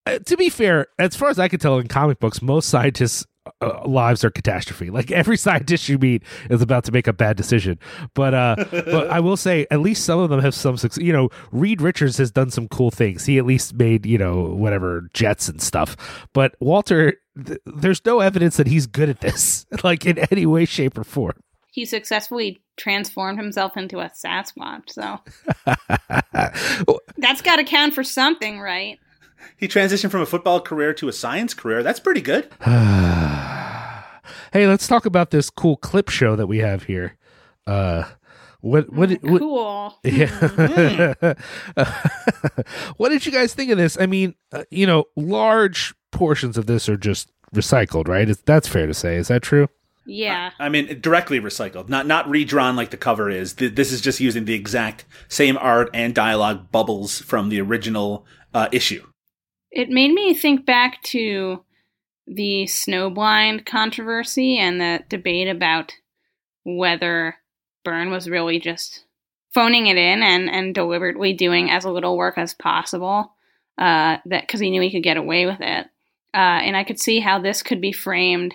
[0.06, 3.24] Uh, to be fair, as far as I can tell in comic books, most scientists'
[3.60, 4.90] uh, lives are catastrophe.
[4.90, 7.78] Like every scientist you meet is about to make a bad decision.
[8.14, 11.02] But uh, but I will say, at least some of them have some success.
[11.02, 13.26] You know, Reed Richards has done some cool things.
[13.26, 16.28] He at least made you know whatever jets and stuff.
[16.32, 20.64] But Walter, th- there's no evidence that he's good at this, like in any way,
[20.64, 21.40] shape, or form.
[21.72, 25.18] he successfully transformed himself into a Sasquatch, so
[27.18, 28.98] that's got to count for something, right?
[29.56, 31.82] He transitioned from a football career to a science career.
[31.82, 32.48] That's pretty good.
[34.52, 37.16] hey, let's talk about this cool clip show that we have here.
[37.66, 38.04] Uh,
[38.60, 39.40] what what what?
[39.40, 39.98] cool.
[40.04, 41.14] Yeah.
[42.96, 43.98] what did you guys think of this?
[44.00, 48.28] I mean, uh, you know, large portions of this are just recycled, right?
[48.28, 49.16] Is that's fair to say?
[49.16, 49.68] Is that true?
[50.04, 50.50] Yeah.
[50.58, 53.54] I mean, directly recycled, not not redrawn like the cover is.
[53.54, 58.26] Th- This is just using the exact same art and dialogue bubbles from the original
[58.54, 59.06] uh, issue.
[59.70, 61.64] It made me think back to
[62.26, 65.92] the snowblind controversy and the debate about
[66.64, 67.36] whether
[67.84, 69.04] Byrne was really just
[69.52, 73.32] phoning it in and, and deliberately doing as little work as possible
[73.78, 75.86] uh, that because he knew he could get away with it.
[76.34, 78.54] Uh, and I could see how this could be framed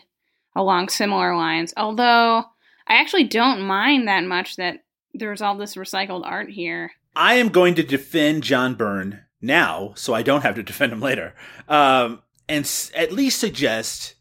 [0.56, 1.74] along similar lines.
[1.78, 2.44] Although
[2.88, 6.92] I actually don't mind that much that there's all this recycled art here.
[7.16, 11.02] I am going to defend John Byrne now, so I don't have to defend him
[11.02, 11.36] later,
[11.68, 14.16] um, and s- at least suggest.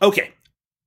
[0.00, 0.34] Okay,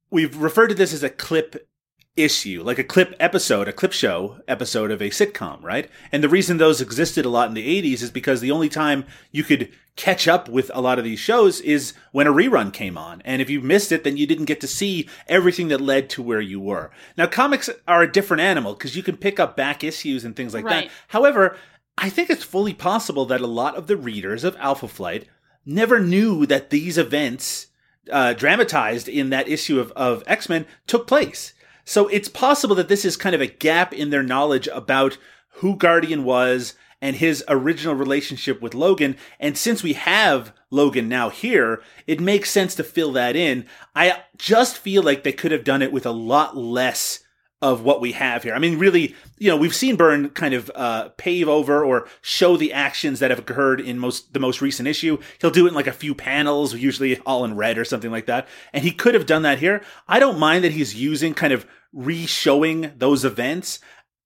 [0.10, 1.68] we've referred to this as a clip
[2.16, 5.90] issue, like a clip episode, a clip show episode of a sitcom, right?
[6.12, 9.06] And the reason those existed a lot in the 80s is because the only time
[9.32, 12.98] you could catch up with a lot of these shows is when a rerun came
[12.98, 13.22] on.
[13.24, 16.22] And if you missed it, then you didn't get to see everything that led to
[16.22, 16.92] where you were.
[17.18, 20.54] Now, comics are a different animal because you can pick up back issues and things
[20.54, 20.86] like Right.
[20.86, 20.92] that.
[21.10, 21.58] However,
[21.98, 25.28] I think it's fully possible that a lot of the readers of Alpha Flight
[25.66, 27.68] never knew that these events
[28.12, 31.54] uh, dramatized in that issue of, of X Men took place.
[31.86, 35.18] So it's possible that this is kind of a gap in their knowledge about
[35.56, 39.18] who Guardian was and his original relationship with Logan.
[39.40, 43.66] And since we have Logan now here, it makes sense to fill that in.
[43.96, 47.21] I just feel like they could have done it with a lot less
[47.62, 48.56] of what we have here.
[48.56, 52.58] I mean, really, you know, we've seen Byrne kind of uh, pave over or show
[52.58, 55.20] the actions that have occurred in most the most recent issue.
[55.40, 58.26] He'll do it in like a few panels, usually all in red or something like
[58.26, 58.48] that.
[58.74, 59.84] And he could have done that here.
[60.08, 63.80] I don't mind that he's using kind of re-showing those events.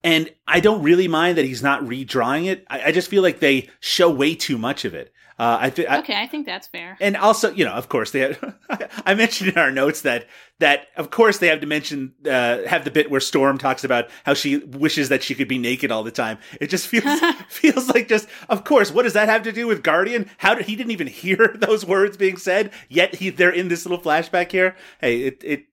[0.04, 2.66] And I don't really mind that he's not redrawing it.
[2.70, 5.12] I, I just feel like they show way too much of it.
[5.38, 6.96] Uh, I think Okay, I think that's fair.
[7.02, 8.22] and also, you know, of course, they.
[8.22, 8.56] Have,
[9.06, 10.28] I mentioned in our notes that
[10.60, 14.06] that of course they have to mention uh, have the bit where Storm talks about
[14.24, 16.38] how she wishes that she could be naked all the time.
[16.62, 17.20] It just feels
[17.50, 18.92] feels like just of course.
[18.92, 20.30] What does that have to do with Guardian?
[20.38, 22.72] How did he didn't even hear those words being said?
[22.88, 24.76] Yet he they're in this little flashback here.
[25.02, 25.66] Hey, it it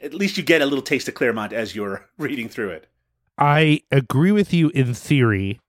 [0.00, 2.86] at least you get a little taste of Claremont as you're reading through it.
[3.36, 5.60] I agree with you in theory,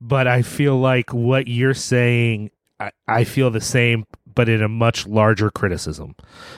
[0.00, 2.50] but I feel like what you're saying,
[2.82, 2.90] I,
[3.20, 6.14] I feel the same, but in a much larger criticism.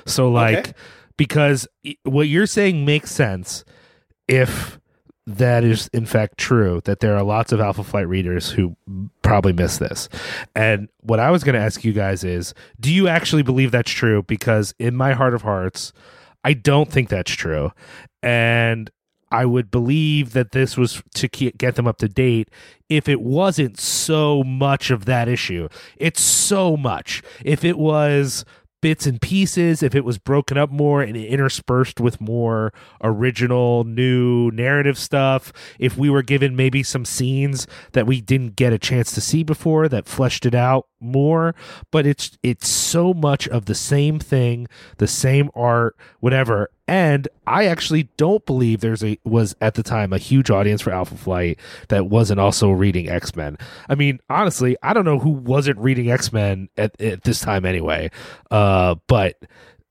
[0.07, 0.73] So, like, Okay.
[1.17, 1.67] because
[2.05, 3.65] what you're saying makes sense
[4.29, 4.79] if
[5.27, 8.77] that is in fact true that there are lots of alpha flight readers who
[9.23, 10.07] probably miss this
[10.55, 13.91] and what i was going to ask you guys is do you actually believe that's
[13.91, 15.95] true because in my heart of hearts
[16.45, 17.71] i don't think that's true
[18.23, 18.91] and
[19.31, 22.49] i would believe that this was to get them up to date
[22.89, 25.69] if it wasn't so much of that issue.
[25.97, 27.23] It's so much.
[27.45, 28.45] If it was
[28.81, 32.71] bits and pieces if it was broken up more and interspersed with more
[33.03, 38.75] original new narrative stuff if we were given maybe some scenes that we didn't get
[38.75, 41.55] a chance to see before that fleshed it out more.
[41.91, 47.65] But it's it's so much of the same thing the same art whatever and i
[47.67, 51.59] actually don't believe there's a was at the time a huge audience for alpha flight
[51.89, 53.57] that wasn't also reading x-men
[53.89, 58.11] i mean honestly i don't know who wasn't reading x-men at, at this time anyway
[58.51, 59.37] uh but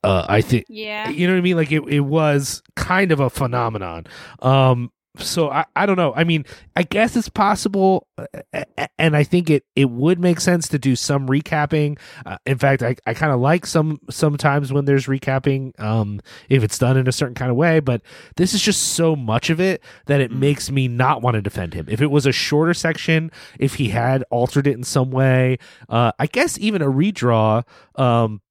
[0.03, 1.09] uh i think Yeah.
[1.09, 1.55] you know what I mean?
[1.57, 4.05] Like it, it was kind of a phenomenon.
[4.41, 6.13] Um, so I, I don't know.
[6.15, 6.45] I mean,
[6.75, 10.79] I guess it's possible, uh, a- and I think it, it would make sense to
[10.79, 11.99] do some recapping.
[12.25, 16.63] Uh, in fact, I, I kind of like some sometimes when there's recapping, um, if
[16.63, 17.79] it's done in a certain kind of way.
[17.79, 18.01] But
[18.37, 21.73] this is just so much of it that it makes me not want to defend
[21.75, 21.85] him.
[21.89, 26.11] If it was a shorter section, if he had altered it in some way, uh,
[26.17, 27.63] I guess even a redraw.
[27.95, 28.41] Um,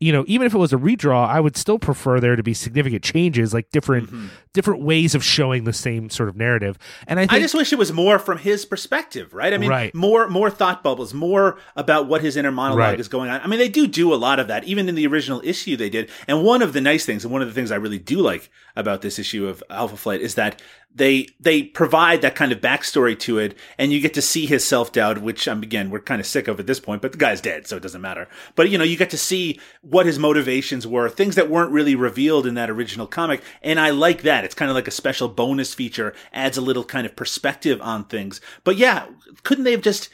[0.00, 2.52] you know, even if it was a redraw, I would still prefer there to be
[2.52, 4.26] significant changes, like different mm-hmm.
[4.52, 6.76] different ways of showing the same sort of narrative.
[7.06, 9.54] And I think I just wish it was more from his perspective, right?
[9.54, 9.94] I mean, Right.
[9.94, 13.00] more more thought bubbles, more about what his inner monologue Right.
[13.00, 13.40] is going on.
[13.40, 15.90] I mean, they do do a lot of that, even in the original issue they
[15.90, 16.10] did.
[16.26, 18.50] And one of the nice things, and one of the things I really do like
[18.76, 20.60] about this issue of Alpha Flight is that
[20.94, 24.64] they they provide that kind of backstory to it, and you get to see his
[24.64, 27.02] self doubt, which um, again we're kind of sick of at this point.
[27.02, 28.28] But the guy's dead, so it doesn't matter.
[28.54, 31.96] But you know, you get to see what his motivations were, things that weren't really
[31.96, 34.44] revealed in that original comic, and I like that.
[34.44, 38.04] It's kind of like a special bonus feature, adds a little kind of perspective on
[38.04, 38.40] things.
[38.62, 39.06] But yeah,
[39.42, 40.08] couldn't they have just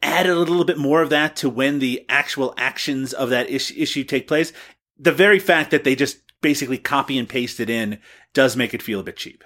[0.00, 3.72] added a little bit more of that to when the actual actions of that is-
[3.76, 4.52] issue take place?
[4.96, 7.98] The very fact that they just basically copy and paste it in
[8.32, 9.42] does make it feel a bit cheap.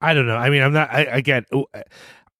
[0.00, 0.36] I don't know.
[0.36, 0.92] I mean, I'm not.
[0.92, 1.82] I, again, uh,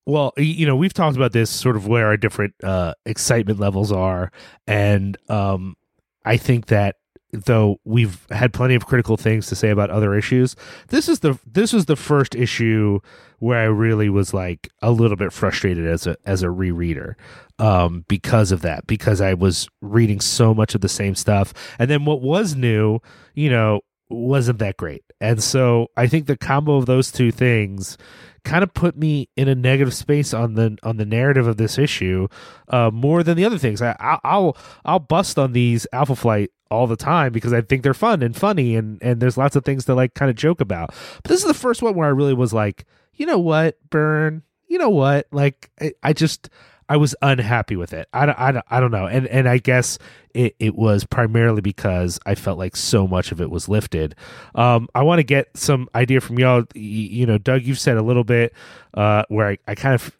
[0.07, 3.93] well, you know, we've talked about this sort of where our different uh, excitement levels
[3.93, 4.33] are,
[4.67, 5.77] and um,
[6.25, 6.97] I think that
[7.33, 10.57] though we've had plenty of critical things to say about other issues,
[10.89, 13.01] this is the this is the first issue
[13.39, 17.15] where I really was like a little bit frustrated as a as a rereader
[17.59, 21.91] um, because of that because I was reading so much of the same stuff, and
[21.91, 23.01] then what was new,
[23.35, 25.05] you know, wasn't that great.
[25.21, 27.97] And so I think the combo of those two things
[28.45, 31.79] kind of put me in a negative space on the on the narrative of this
[31.79, 32.27] issue
[32.69, 33.83] uh, more than the other things.
[33.83, 37.95] I, I'll I'll bust on these Alpha Flight all the time because I think they're
[37.95, 40.95] fun and funny and and there's lots of things to like kind of joke about.
[41.23, 44.43] But this is the first one where I really was like, you know what, Byrne,
[44.69, 46.49] you know what, like I, I just
[46.91, 48.09] I was unhappy with it.
[48.13, 49.07] I don't, I don't, I don't know.
[49.07, 49.97] And and I guess
[50.35, 54.17] it, it was primarily because I felt like so much of it was lifted.
[54.57, 56.65] Um, I want to get some idea from y'all.
[56.75, 58.53] You know, Doug, you've said a little bit
[58.95, 60.19] uh, where I, I kind of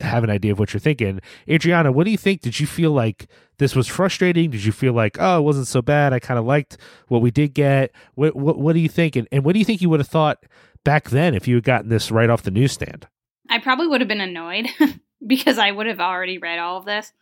[0.00, 1.20] have an idea of what you're thinking.
[1.46, 2.40] Adrianna, what do you think?
[2.40, 4.48] Did you feel like this was frustrating?
[4.50, 6.14] Did you feel like, oh, it wasn't so bad?
[6.14, 7.92] I kind of liked what we did get.
[8.14, 9.16] What, what, what do you think?
[9.16, 10.44] And, and what do you think you would have thought
[10.82, 13.06] back then if you had gotten this right off the newsstand?
[13.50, 14.68] I probably would have been annoyed
[15.26, 17.12] because I would have already read all of this.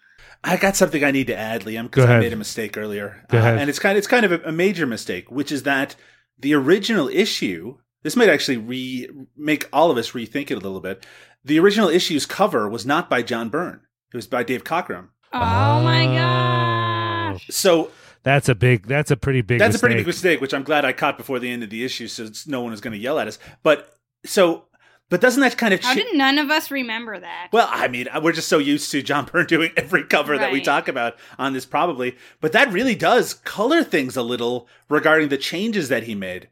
[0.43, 3.38] I got something I need to add, Liam, because I made a mistake earlier, Go
[3.38, 5.97] Uh, and it's kind of, it's kind of a, a major mistake, which is that
[6.38, 7.79] the original issue.
[8.03, 11.07] This might actually re make all of us rethink it a little bit.
[11.45, 13.81] The original issue's cover was not by John Byrne;
[14.12, 15.09] it was by Dave Cockrum.
[15.33, 17.47] Oh, my gosh.
[17.51, 17.90] So
[18.23, 18.87] That's a big.
[18.87, 19.59] That's a pretty big.
[19.59, 20.25] that's a pretty big mistake.
[20.33, 22.73] mistake, which I'm glad I caught before the end of the issue, so no one
[22.73, 23.38] is going to yell at us.
[23.62, 23.90] But
[24.25, 24.67] so,
[25.14, 27.50] but doesn't that kind of How did none of us remember that?
[27.53, 30.50] Well, I mean, uh, we're just so used to John Byrne doing every cover that
[30.50, 32.16] we talk about on this, probably.
[32.40, 36.49] But that really does color things a little regarding the changes that he made.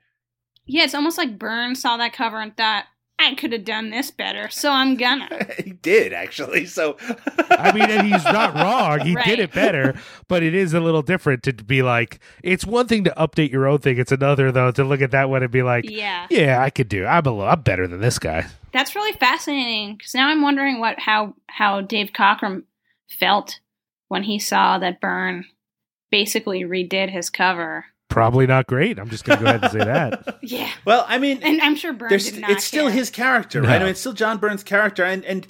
[0.64, 2.84] yeah, it's almost like Burns saw that cover and thought,
[3.18, 5.28] I could have done this better, so I'm gonna.
[5.64, 6.66] he did actually.
[6.66, 6.96] So,
[7.50, 9.00] I mean, and he's not wrong.
[9.06, 9.24] He Right.
[9.24, 9.94] did it better,
[10.26, 12.18] but it is a little different to be like.
[12.42, 13.98] It's one thing to update your own thing.
[13.98, 16.26] It's another though to look at that one and be like, Yeah.
[16.30, 17.06] yeah, I could do.
[17.06, 18.46] I'm a little, I'm better than this guy.
[18.72, 22.64] That's really fascinating because now I'm wondering what how how Dave Cockrum
[23.08, 23.60] felt
[24.08, 25.44] when he saw that Byrne
[26.10, 27.84] basically redid his cover.
[28.12, 28.98] Probably not great.
[28.98, 30.38] I'm just gonna go ahead and say that.
[30.42, 32.50] Yeah, well, I mean, and I'm sure Byrne did not.
[32.50, 32.92] it's still care.
[32.94, 33.76] his character, right?
[33.76, 35.46] I mean, it's still John Byrne's character, and and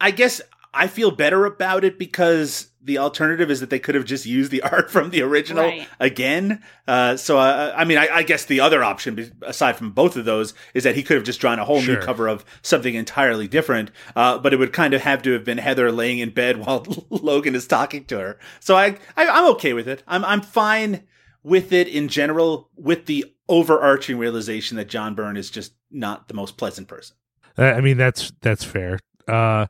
[0.00, 0.40] I guess
[0.72, 4.50] I feel better about it because the alternative is that they could have just used
[4.50, 5.88] the art from the original Right.
[6.00, 6.62] again.
[6.86, 10.24] Uh, so, uh, I mean, I, I guess the other option, aside from both of
[10.26, 11.94] those, is that he could have just drawn a whole Sure.
[11.96, 13.90] new cover of something entirely different.
[14.14, 16.84] Uh, but it would kind of have to have been Heather laying in bed while
[17.10, 18.38] Logan is talking to her.
[18.60, 20.02] So I, I I'm okay with it.
[20.06, 21.04] I'm I'm fine
[21.44, 26.34] with it in general, with the overarching realization that John Byrne is just not the
[26.34, 27.16] most pleasant person.
[27.56, 28.98] Uh, I mean, that's that's fair.
[29.28, 29.66] Uh,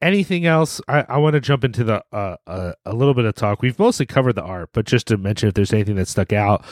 [0.00, 0.80] anything else?
[0.86, 3.62] I, I want to jump into the uh, uh, a little bit of talk.
[3.62, 6.64] We've mostly covered the art, but just to mention if there's anything that stuck out.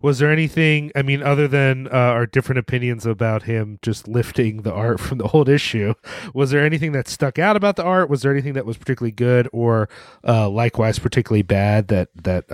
[0.00, 0.90] Was there anything?
[0.96, 5.18] I mean, other than uh, our different opinions about him just lifting the art from
[5.18, 5.94] the old issue,
[6.34, 8.10] was there anything that stuck out about the art?
[8.10, 9.88] Was there anything that was particularly good, or
[10.26, 12.50] uh, likewise particularly bad that that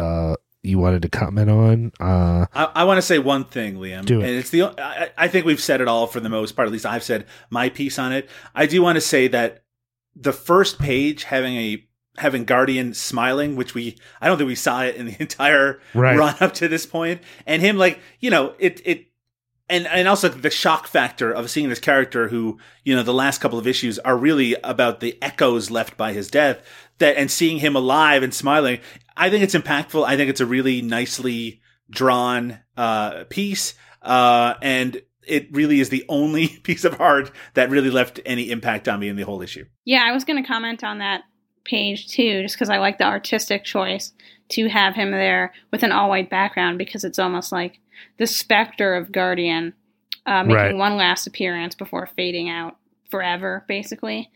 [0.69, 1.93] you wanted to comment on?
[2.01, 4.25] Uh, I, I want to say one thing, Liam, Do it.
[4.29, 4.63] and it's the.
[4.81, 6.67] I, I think we've said it all for the most part.
[6.67, 8.29] At least I've said my piece on it.
[8.55, 9.65] I do want to say that
[10.15, 11.85] the first page having a
[12.17, 16.19] having Guardian smiling, which we I don't think we saw it in the entire Right.
[16.19, 19.05] run up to this point, and him like you know it it.
[19.71, 23.43] And, and also the shock factor of seeing this character who, you know, the last
[23.43, 26.63] couple of issues are really about the echoes left by his death
[26.99, 28.81] that, and seeing him alive and smiling.
[29.17, 30.05] I think it's impactful.
[30.07, 33.75] I think it's a really nicely drawn, uh, piece.
[34.03, 38.89] Uh, and it really is the only piece of art that really left any impact
[38.89, 39.65] on me in the whole issue.
[39.85, 41.23] Yeah, I was going to comment on that
[41.65, 44.13] page too, just because I like the artistic choice
[44.51, 47.79] to have him there with an all white background because it's almost like
[48.17, 49.75] the specter of Guardian
[50.25, 50.77] uh, making Right.
[50.77, 52.77] one last appearance before fading out
[53.11, 54.31] forever, basically.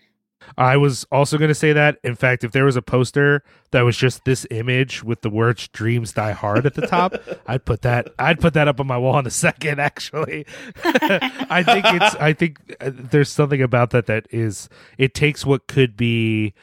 [0.57, 1.99] I was also going to say that.
[2.05, 5.69] In fact, if there was a poster that was just this image with the words
[5.69, 7.15] "Dreams Die Hard" at the top,
[7.47, 8.09] I'd put that.
[8.19, 9.81] I'd put that up on my wall in a second.
[9.81, 10.47] Actually,
[10.85, 12.15] I think it's.
[12.17, 14.69] I think uh, there's something about that that is.
[14.99, 16.55] It takes what could be,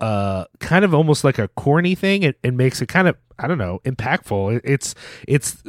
[0.00, 3.46] uh, kind of almost like a corny thing, and, and makes it kind of I
[3.46, 4.56] don't know impactful.
[4.56, 4.94] It, it's
[5.26, 5.62] it's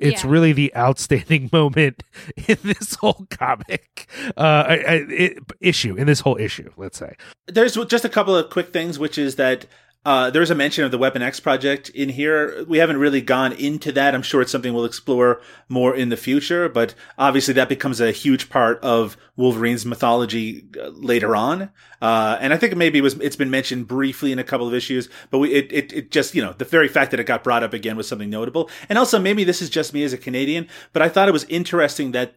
[0.00, 0.30] it's Yeah.
[0.30, 2.02] really the outstanding moment
[2.48, 7.14] in this whole comic uh I, I, it, issue in this whole issue let's say
[7.46, 9.66] There's just a couple of quick things, which is that
[10.04, 12.64] uh, there's a mention of the Weapon X project in here.
[12.64, 14.14] We haven't really gone into that.
[14.14, 18.10] I'm sure it's something we'll explore more in the future, but obviously that becomes a
[18.10, 21.70] huge part of Wolverine's mythology uh, later on.
[22.00, 24.74] Uh, and I think maybe it was it's been mentioned briefly in a couple of
[24.74, 27.44] issues, but we, it, it it just you know the very fact that it got
[27.44, 28.68] brought up again was something notable.
[28.88, 31.44] And also maybe this is just me as a Canadian, but I thought it was
[31.44, 32.34] interesting that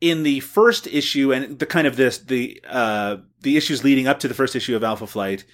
[0.00, 4.20] in the first issue and the kind of this the uh the issues leading up
[4.20, 5.44] to the first issue of Alpha Flight,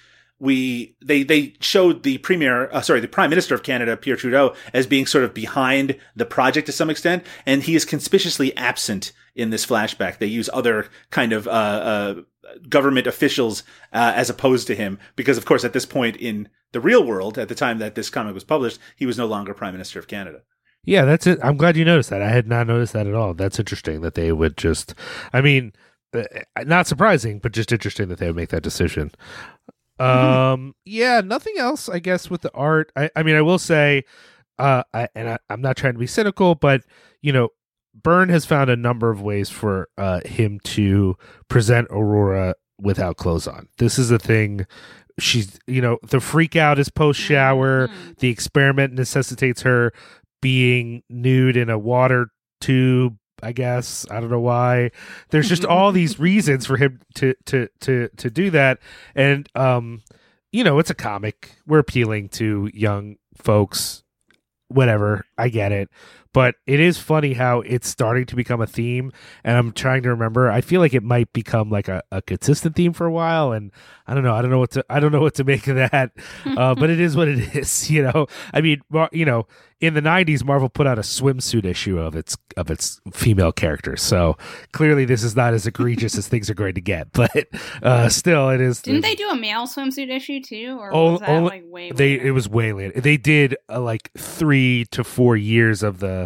[0.41, 4.55] we they they showed the premier uh, sorry the prime minister of Canada Pierre Trudeau
[4.73, 9.11] as being sort of behind the project to some extent, and he is conspicuously absent
[9.35, 10.17] in this flashback.
[10.17, 12.15] They use other kind of uh, uh
[12.67, 13.63] government officials
[13.93, 17.37] uh, as opposed to him because of course at this point in the real world
[17.37, 20.07] at the time that this comic was published he was no longer prime minister of
[20.07, 20.41] Canada.
[20.83, 23.33] yeah that's it i'm glad you noticed that i had not noticed that at all
[23.33, 24.93] that's interesting that they would just
[25.31, 25.71] i mean
[26.13, 26.23] uh,
[26.65, 29.11] not surprising but just interesting that they would make that decision
[30.01, 34.03] um yeah nothing else i guess with the art i, I mean i will say
[34.59, 36.81] uh I, and I, i'm not trying to be cynical but
[37.21, 37.49] you know
[37.93, 41.17] Byrne has found a number of ways for uh, him to
[41.49, 43.67] present Aurora without clothes on.
[43.79, 44.65] This is a thing.
[45.19, 47.89] She's, you know, the freak out is post shower.
[47.89, 48.17] Mhm.
[48.19, 49.91] The experiment necessitates her
[50.41, 52.29] being nude in a water
[52.61, 53.17] tube.
[53.43, 54.91] I guess I don't know why.
[55.29, 58.79] There's just all these reasons for him to to to to do that,
[59.15, 60.03] and um,
[60.51, 61.55] you know, it's a comic.
[61.65, 64.03] We're appealing to young folks.
[64.67, 65.89] Whatever, I get it
[66.33, 69.11] but it is funny how it's starting to become a theme
[69.43, 72.75] and i'm trying to remember i feel like it might become like a, a consistent
[72.75, 73.71] theme for a while and
[74.07, 75.75] i don't know i don't know what to i don't know what to make of
[75.75, 76.11] that
[76.45, 79.47] uh, but it is what it is you know i mean Mar- you know
[79.79, 84.01] in the 90s marvel put out a swimsuit issue of its of its female characters
[84.01, 84.37] so
[84.73, 87.47] clearly this is not as egregious as things are going to get but
[87.81, 91.19] uh still it is Didn't they do a male swimsuit issue too, or Oh, was
[91.21, 91.91] that only- like way?
[91.91, 92.27] they later?
[92.27, 92.99] it was way later.
[93.01, 96.20] They did uh, like three to four years of the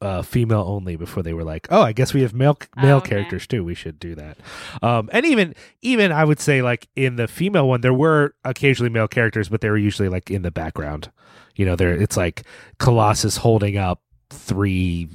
[0.00, 2.98] uh, female only before they were like, oh, I guess we have male male Oh,
[2.98, 3.10] okay.
[3.10, 3.64] characters too.
[3.64, 4.36] We should do that.
[4.82, 8.90] Um, and even even I would say like in the female one, there were occasionally
[8.90, 11.10] male characters, but they were usually like in the background.
[11.56, 12.42] You know, there it's like
[12.78, 15.08] Colossus holding up three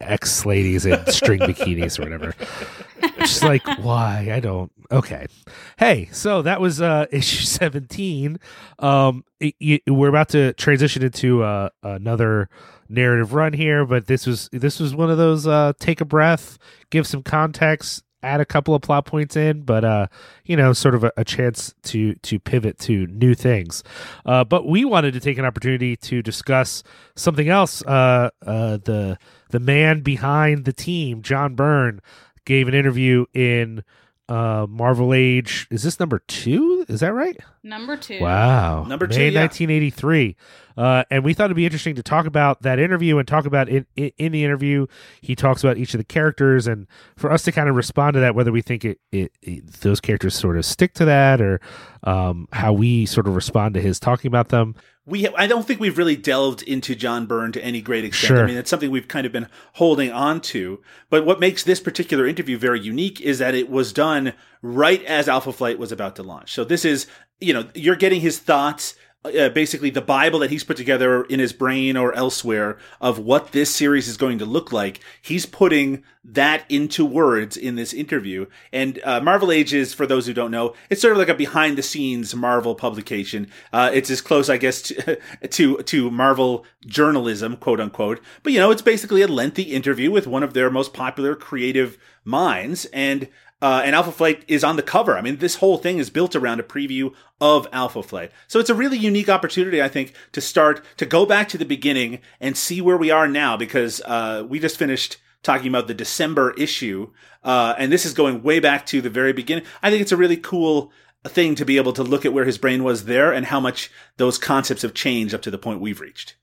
[0.00, 2.34] ex ladies in string bikinis or whatever.
[3.20, 4.30] Just like why?
[4.32, 4.72] I don't.
[4.90, 5.26] Okay.
[5.78, 8.38] Hey, so that was uh issue 17.
[8.80, 12.48] Um it, it- we're about to transition into uh another
[12.92, 16.58] narrative run here, but this was this was one of those uh take a breath,
[16.90, 18.04] give some context.
[18.22, 20.06] add a couple of plot points in, but uh,
[20.44, 23.82] you know, sort of a, a chance to to pivot to new things.
[24.24, 26.82] Uh, but we wanted to take an opportunity to discuss
[27.16, 27.82] something else.
[27.84, 29.18] Uh, uh, the
[29.50, 32.00] the man behind the team, John Byrne,
[32.44, 33.82] gave an interview in
[34.28, 35.66] uh Marvel Age.
[35.70, 36.71] Is this number two?
[36.88, 37.36] Is that right?
[37.62, 38.20] Number two.
[38.20, 38.84] Wow.
[38.84, 39.40] Number May two, yeah.
[39.42, 40.36] 1983.
[40.76, 43.68] Uh, and we thought it'd be interesting to talk about that interview and talk about
[43.68, 44.86] in, in, in the interview.
[45.20, 48.20] He talks about each of the characters and for us to kind of respond to
[48.20, 51.60] that, whether we think it, it, it those characters sort of stick to that or
[52.04, 54.74] um, how we sort of respond to his talking about them.
[55.04, 58.28] We I don't think we've really delved into John Byrne to any great extent.
[58.28, 58.44] Sure.
[58.44, 60.80] I mean, it's something we've kind of been holding on to.
[61.10, 64.32] But what makes this particular interview very unique is that it was done
[64.62, 66.52] right as Alpha Flight was about to launch.
[66.52, 67.08] So this is,
[67.40, 68.94] you know, you're getting his thoughts.
[69.24, 73.52] Uh, basically, the Bible that he's put together in his brain or elsewhere of what
[73.52, 74.98] this series is going to look like.
[75.20, 78.46] He's putting that into words in this interview.
[78.72, 81.78] And uh, Marvel Ages, for those who don't know, it's sort of like a behind
[81.78, 83.48] the scenes Marvel publication.
[83.72, 85.18] Uh, it's as close, I guess, to,
[85.48, 88.20] to to Marvel journalism, quote unquote.
[88.42, 91.96] But you know, it's basically a lengthy interview with one of their most popular creative
[92.24, 93.28] minds, and
[93.62, 95.16] uh, and Alpha Flight is on the cover.
[95.16, 98.32] I mean, this whole thing is built around a preview of Alpha Flight.
[98.48, 101.64] So it's a really unique opportunity, I think, to start to go back to the
[101.64, 105.94] beginning and see where we are now, because uh, we just finished talking about the
[105.94, 107.10] December issue,
[107.44, 109.64] uh, and this is going way back to the very beginning.
[109.82, 110.92] I think it's a really cool
[111.24, 113.90] thing to be able to look at where his brain was there and how much
[114.16, 116.36] those concepts have changed up to the point we've reached.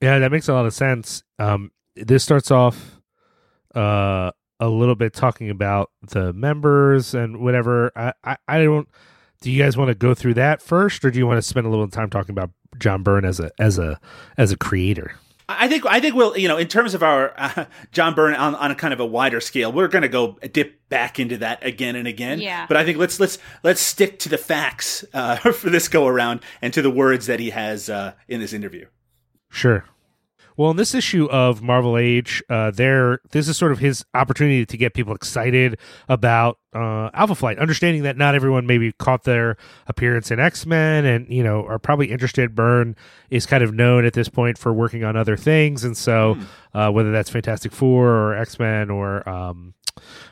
[0.00, 1.24] Yeah, that makes a lot of sense.
[1.38, 3.00] Um, this starts off
[3.74, 4.30] uh,
[4.60, 7.90] a little bit talking about the members and whatever.
[7.96, 8.88] I, I, I don't.
[9.40, 11.66] Do you guys want to go through that first, or do you want to spend
[11.66, 13.98] a little time talking about John Byrne as a as a
[14.36, 15.14] as a creator?
[15.48, 18.54] I think I think we'll you know in terms of our uh, John Byrne on,
[18.54, 21.64] on a kind of a wider scale, we're going to go dip back into that
[21.64, 22.40] again and again.
[22.40, 22.66] Yeah.
[22.66, 26.40] But I think let's let's let's stick to the facts uh, for this go around
[26.62, 28.86] and to the words that he has uh, in this interview.
[29.48, 29.84] Sure.
[30.60, 34.66] Well, in this issue of Marvel Age, uh, there this is sort of his opportunity
[34.66, 39.56] to get people excited about uh, Alpha Flight, understanding that not everyone maybe caught their
[39.86, 42.54] appearance in X Men, and you know are probably interested.
[42.54, 42.94] Byrne
[43.30, 46.36] is kind of known at this point for working on other things, and so
[46.74, 49.72] uh, whether that's Fantastic Four or X Men or um,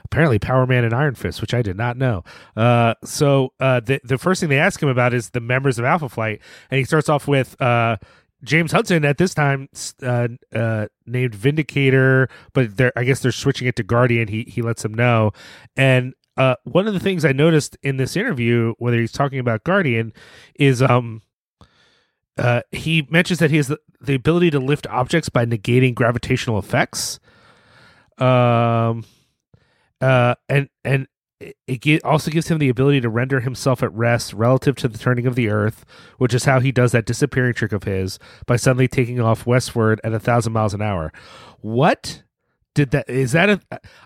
[0.05, 2.23] apparently Power Man and Iron Fist, which I did not know.
[2.55, 5.87] Uh, so uh, the the first thing they ask him about is the members of
[5.87, 7.59] Alpha Flight, and he starts off with.
[7.63, 7.97] Uh,
[8.45, 9.69] James Hudson at this time
[10.03, 14.29] uh, uh, named Vindicator, but they're, I guess they're switching it to Guardian.
[14.29, 15.33] He he lets them know,
[15.77, 19.65] and uh, one of the things I noticed in this interview, whether he's talking about
[19.65, 20.13] Guardian,
[20.55, 21.23] is um,
[22.39, 26.59] uh, he mentions that he has the, the ability to lift objects by negating gravitational
[26.59, 27.19] effects.
[28.19, 29.05] Um,
[30.01, 31.09] uh, and and
[31.41, 34.99] it, it also gives him the ability to render himself at rest relative to the
[34.99, 35.85] turning of the earth,
[36.19, 40.01] which is how he does that disappearing trick of his by suddenly taking off westward
[40.03, 41.13] at a thousand miles an hour.
[41.61, 42.23] What
[42.75, 43.09] did that?
[43.09, 43.61] Is that a?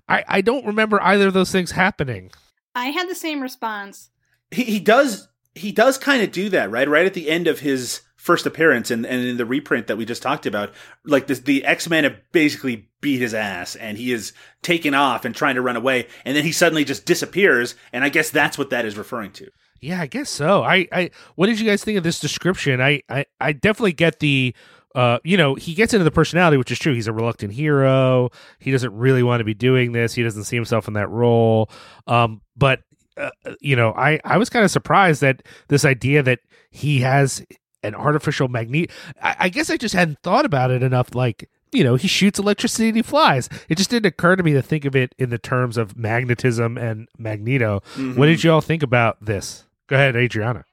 [0.08, 2.30] I I don't remember either of those things happening.
[2.74, 4.10] I had the same response.
[4.50, 7.60] He he does he does kind of do that right right at the end of
[7.60, 10.72] his first appearance and, and in the reprint that we just talked about
[11.04, 14.32] like this, the x-men have basically beat his ass and he is
[14.62, 18.08] taken off and trying to run away and then he suddenly just disappears and i
[18.08, 19.50] guess that's what that is referring to
[19.80, 20.62] Yeah, I guess so.
[20.62, 22.80] I, I what did you guys think of this description?
[22.80, 24.54] I, I, I definitely get the
[24.94, 26.92] uh, you know, he gets into the personality, which is true.
[26.94, 28.28] He's a reluctant hero.
[28.58, 30.14] He doesn't really want to be doing this.
[30.14, 31.68] He doesn't see himself in that role.
[32.06, 32.80] Um, but
[33.16, 33.30] uh,
[33.60, 36.40] you know, I, I was kind of surprised that this idea that
[36.70, 37.44] he has
[37.82, 38.90] an artificial magnet.
[39.20, 41.14] I, I guess I just hadn't thought about it enough.
[41.14, 43.48] Like, you know, he shoots electricity and he flies.
[43.68, 46.76] It just didn't occur to me to think of it in the terms of magnetism
[46.76, 47.80] and Magneto.
[47.94, 48.18] Mm-hmm.
[48.18, 49.64] What did you all think about this?
[49.86, 50.64] Go ahead, Adrianna.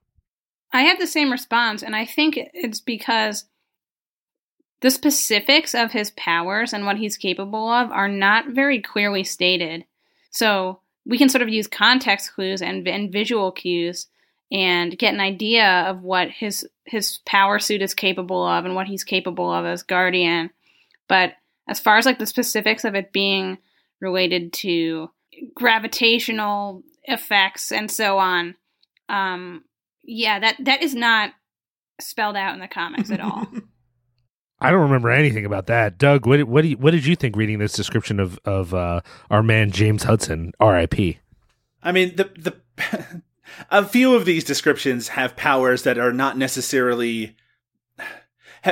[0.72, 3.46] I had the same response, and I think it's because
[4.82, 9.86] the specifics of his powers and what he's capable of are not very clearly stated.
[10.32, 14.08] So we can sort of use context clues and, and visual cues
[14.52, 18.88] and get an idea of what his his power suit is capable of and what
[18.88, 20.50] he's capable of as guardian.
[21.10, 21.34] But
[21.68, 23.58] as far as like the specifics of it being
[24.00, 25.10] related to
[25.54, 28.56] gravitational effects and so on,
[29.10, 29.66] um,
[30.04, 31.34] yeah, that that is not
[32.00, 33.46] spelled out in the comics at all.
[34.62, 35.98] I don't remember anything about that.
[35.98, 39.02] Doug, what what do you, what did you think reading this description of of uh,
[39.30, 41.20] our man James Hudson, R.I.P.
[41.82, 43.22] i mean the the
[43.72, 47.36] a few of these descriptions have powers that are not necessarily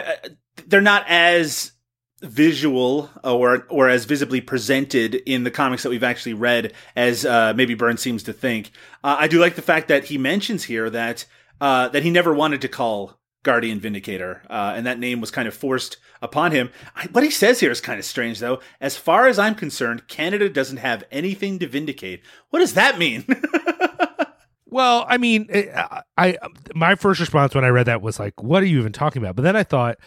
[0.67, 1.71] they're not as
[2.22, 7.53] visual or or as visibly presented in the comics that we've actually read as uh,
[7.55, 8.72] maybe Byrne seems to think.
[9.03, 11.26] Uh, I do like the fact that he mentions here that
[11.61, 15.47] uh, that he never wanted to call Guardian Vindicator, uh, and that name was kind
[15.47, 16.72] of forced upon him.
[16.95, 18.59] I, what he says here is kind of strange, though.
[18.82, 22.22] As far as I'm concerned, Canada doesn't have anything to vindicate.
[22.49, 23.26] What does that mean?
[24.70, 26.38] Well, I mean, I, I
[26.76, 29.36] my first response when I read that was like, "What are you even talking about?"
[29.36, 29.97] But then I thought,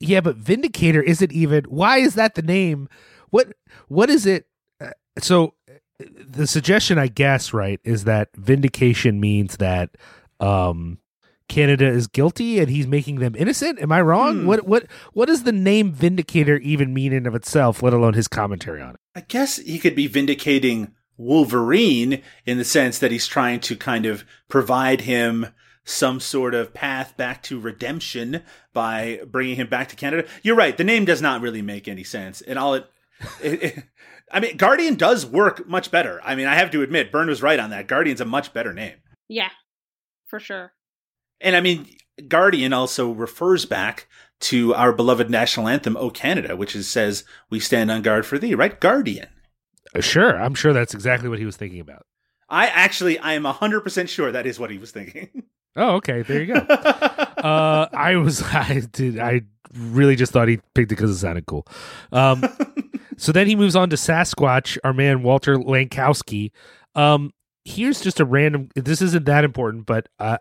[0.00, 1.64] yeah, but Vindicator isn't even.
[1.64, 2.88] Why is that the name?
[3.30, 3.52] What
[3.88, 4.46] what is it?
[4.80, 5.54] Uh, so
[5.98, 9.96] the suggestion, I guess, right, is that vindication means that
[10.40, 10.98] um,
[11.48, 13.80] Canada is guilty and he's making them innocent.
[13.80, 14.40] Am I wrong?
[14.40, 14.46] Hmm.
[14.46, 17.82] What what what does the name Vindicator even mean in of itself?
[17.82, 19.00] Let alone his commentary on it.
[19.14, 24.04] I guess he could be vindicating Wolverine in the sense that he's trying to kind
[24.06, 25.46] of provide him
[25.86, 28.42] some sort of path back to redemption
[28.74, 30.28] by bringing him back to Canada.
[30.42, 30.76] You're right.
[30.76, 32.42] The name does not really make any sense.
[32.42, 32.90] And all it,
[33.42, 33.84] it, it
[34.32, 36.20] I mean, Guardian does work much better.
[36.24, 37.86] I mean, I have to admit, Byrne was right on that.
[37.86, 38.96] Guardian's a much better name.
[39.28, 39.50] Yeah,
[40.26, 40.72] for sure.
[41.40, 41.86] And I mean,
[42.26, 44.08] Guardian also refers back
[44.40, 48.36] to our beloved national anthem, O Canada, which is, says, We stand on guard for
[48.36, 48.78] thee, right?
[48.78, 49.28] Guardian.
[49.94, 52.04] Uh, Sure, I'm sure that's exactly what he was thinking about.
[52.48, 55.44] I actually, I am 100% sure that is what he was thinking.
[55.76, 56.60] Oh, okay, there you go.
[56.60, 59.42] uh, I was, I did, I
[59.74, 61.66] really just thought he picked it because it sounded cool.
[62.12, 62.44] Um,
[63.16, 66.50] so then he moves on to Sasquatch, our man Walter Langkowski.
[66.94, 67.32] Um,
[67.64, 68.70] here's just a random.
[68.74, 70.38] This isn't that important, but uh,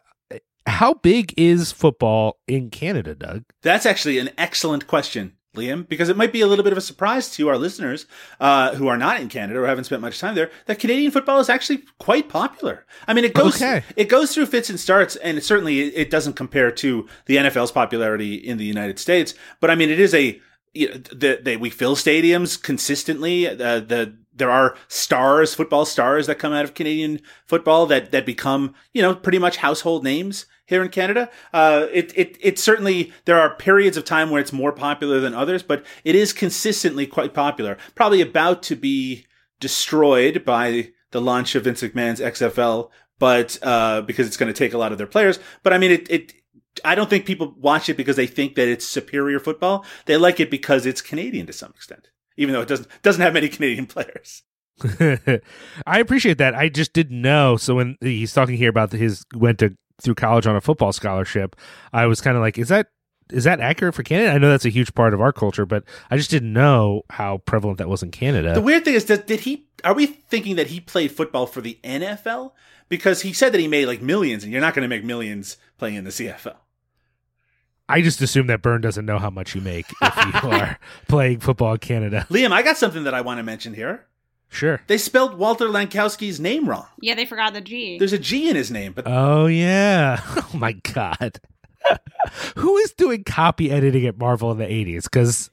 [0.67, 3.43] how big is football in Canada, Doug?
[3.61, 6.81] That's actually an excellent question, Liam, because it might be a little bit of a
[6.81, 8.05] surprise to our listeners
[8.39, 11.39] uh, who are not in Canada or haven't spent much time there that Canadian football
[11.39, 12.85] is actually quite popular.
[13.07, 13.83] I mean, it goes Okay.
[13.95, 17.71] it goes through fits and starts, and certainly it, it doesn't compare to the NFL's
[17.71, 19.33] popularity in the United States.
[19.59, 20.39] But I mean, it is a
[20.73, 23.47] you know, the, the, we fill stadiums consistently.
[23.47, 28.25] Uh, the there are stars, football stars that come out of Canadian football that that
[28.25, 31.29] become you know pretty much household names here in Canada.
[31.53, 35.33] Uh, it it it certainly there are periods of time where it's more popular than
[35.33, 37.77] others, but it is consistently quite popular.
[37.93, 39.25] Probably about to be
[39.59, 42.89] destroyed by the launch of Vince McMahon's XFL,
[43.19, 45.39] but uh, because it's going to take a lot of their players.
[45.63, 46.33] But I mean, it it.
[46.83, 49.85] I don't think people watch it because they think that it's superior football.
[50.07, 53.33] They like it because it's Canadian to some extent, even though it doesn't doesn't have
[53.33, 54.43] many Canadian players.
[55.87, 56.53] I appreciate that.
[56.53, 57.55] I just didn't know.
[57.55, 61.55] So when he's talking here about his went to through college on a football scholarship,
[61.93, 62.87] I was kind of like, is that
[63.31, 64.31] is that accurate for Canada?
[64.31, 67.39] I know that's a huge part of our culture, but I just didn't know how
[67.39, 68.53] prevalent that was in Canada.
[68.53, 69.67] The weird thing is that did he?
[69.83, 72.51] Are we thinking that he played football for the NFL?
[72.87, 75.57] Because he said that he made like millions, and you're not going to make millions
[75.77, 76.57] playing in the CFL.
[77.87, 81.39] I just assume that Byrne doesn't know how much you make if you are playing
[81.39, 82.25] football in Canada.
[82.29, 84.05] Liam, I got something that I want to mention here.
[84.55, 84.81] Sure.
[84.87, 86.87] They spelled Walter Langkowski's name wrong.
[87.01, 87.97] Yeah, they forgot the G.
[87.99, 90.21] There's a G in his name, but Oh yeah.
[90.37, 91.39] Oh my god.
[92.55, 95.03] Who is doing copy editing at Marvel in the 80s?
[95.03, 95.49] Because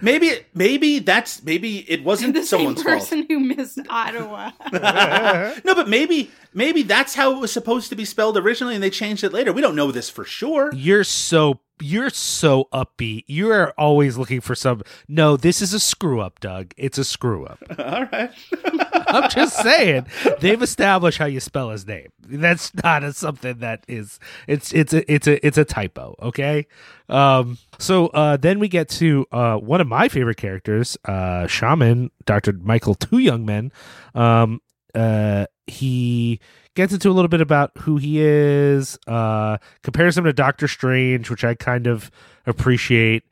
[0.00, 2.98] maybe maybe that's maybe it wasn't the same someone's fault.
[3.00, 4.50] person who missed Ottawa.
[4.72, 8.90] no, but maybe maybe that's how it was supposed to be spelled originally, and they
[8.90, 9.52] changed it later.
[9.52, 10.72] We don't know this for sure.
[10.74, 13.24] you're so you're so upbeat.
[13.26, 14.82] You are always looking for some.
[15.08, 16.72] No, this is a screw up, Doug.
[16.76, 17.58] It's a screw up.
[17.78, 18.30] All right.
[19.08, 20.06] I'm just saying
[20.40, 22.08] they've established how you spell his name.
[22.20, 24.18] That's not a, something that is.
[24.46, 26.14] It's it's a it's a it's a typo.
[26.20, 26.66] Okay.
[27.08, 27.58] Um.
[27.78, 32.52] So uh, then we get to uh, one of my favorite characters, uh, Shaman Doctor
[32.52, 33.70] Michael Twoyoungmen.
[34.14, 34.60] Um.
[34.94, 35.46] Uh.
[35.66, 36.40] He
[36.74, 38.98] gets into a little bit about who he is.
[39.06, 39.58] Uh.
[39.82, 42.10] Compares him to Doctor Strange, which I kind of
[42.46, 43.24] appreciate.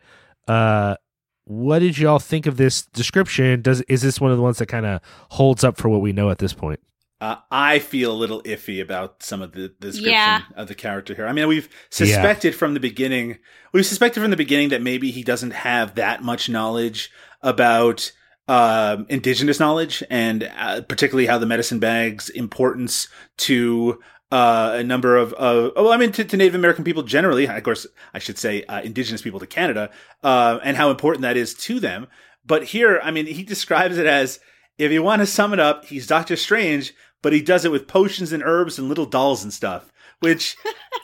[0.49, 0.97] Uh
[1.45, 3.62] what did y'all think of this description?
[3.62, 6.12] Does is this one of the ones that kind of holds up for what we
[6.12, 6.80] know at this point?
[7.20, 10.43] Uh, I feel a little iffy about some of the, the description Yeah.
[10.57, 11.26] of the character here.
[11.26, 13.38] I mean, we've suspected from the beginning,
[13.72, 18.11] we've suspected from the beginning that maybe he doesn't have that much knowledge about
[18.49, 24.01] um, indigenous knowledge and uh, particularly how the medicine bag's importance to
[24.32, 27.62] uh, a number of, of oh, I mean, to, to Native American people generally, of
[27.62, 29.90] course, I should say uh, indigenous people to Canada,
[30.22, 32.07] uh, and how important that is to them.
[32.45, 34.40] But here, I mean, he describes it as
[34.78, 37.86] if you want to sum it up, he's Doctor Strange, but he does it with
[37.86, 39.91] potions and herbs and little dolls and stuff.
[40.22, 40.56] Which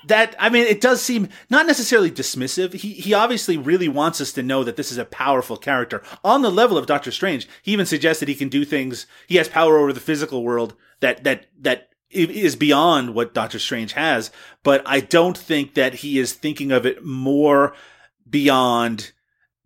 [0.07, 2.73] that I mean, it does seem not necessarily dismissive.
[2.73, 6.43] He he obviously really wants us to know that this is a powerful character on
[6.43, 7.49] the level of Doctor Strange.
[7.63, 9.07] He even suggests that he can do things.
[9.27, 13.93] He has power over the physical world that that that is beyond what Doctor Strange
[13.93, 14.31] has.
[14.63, 17.75] But I don't think that he is thinking of it more
[18.29, 19.13] beyond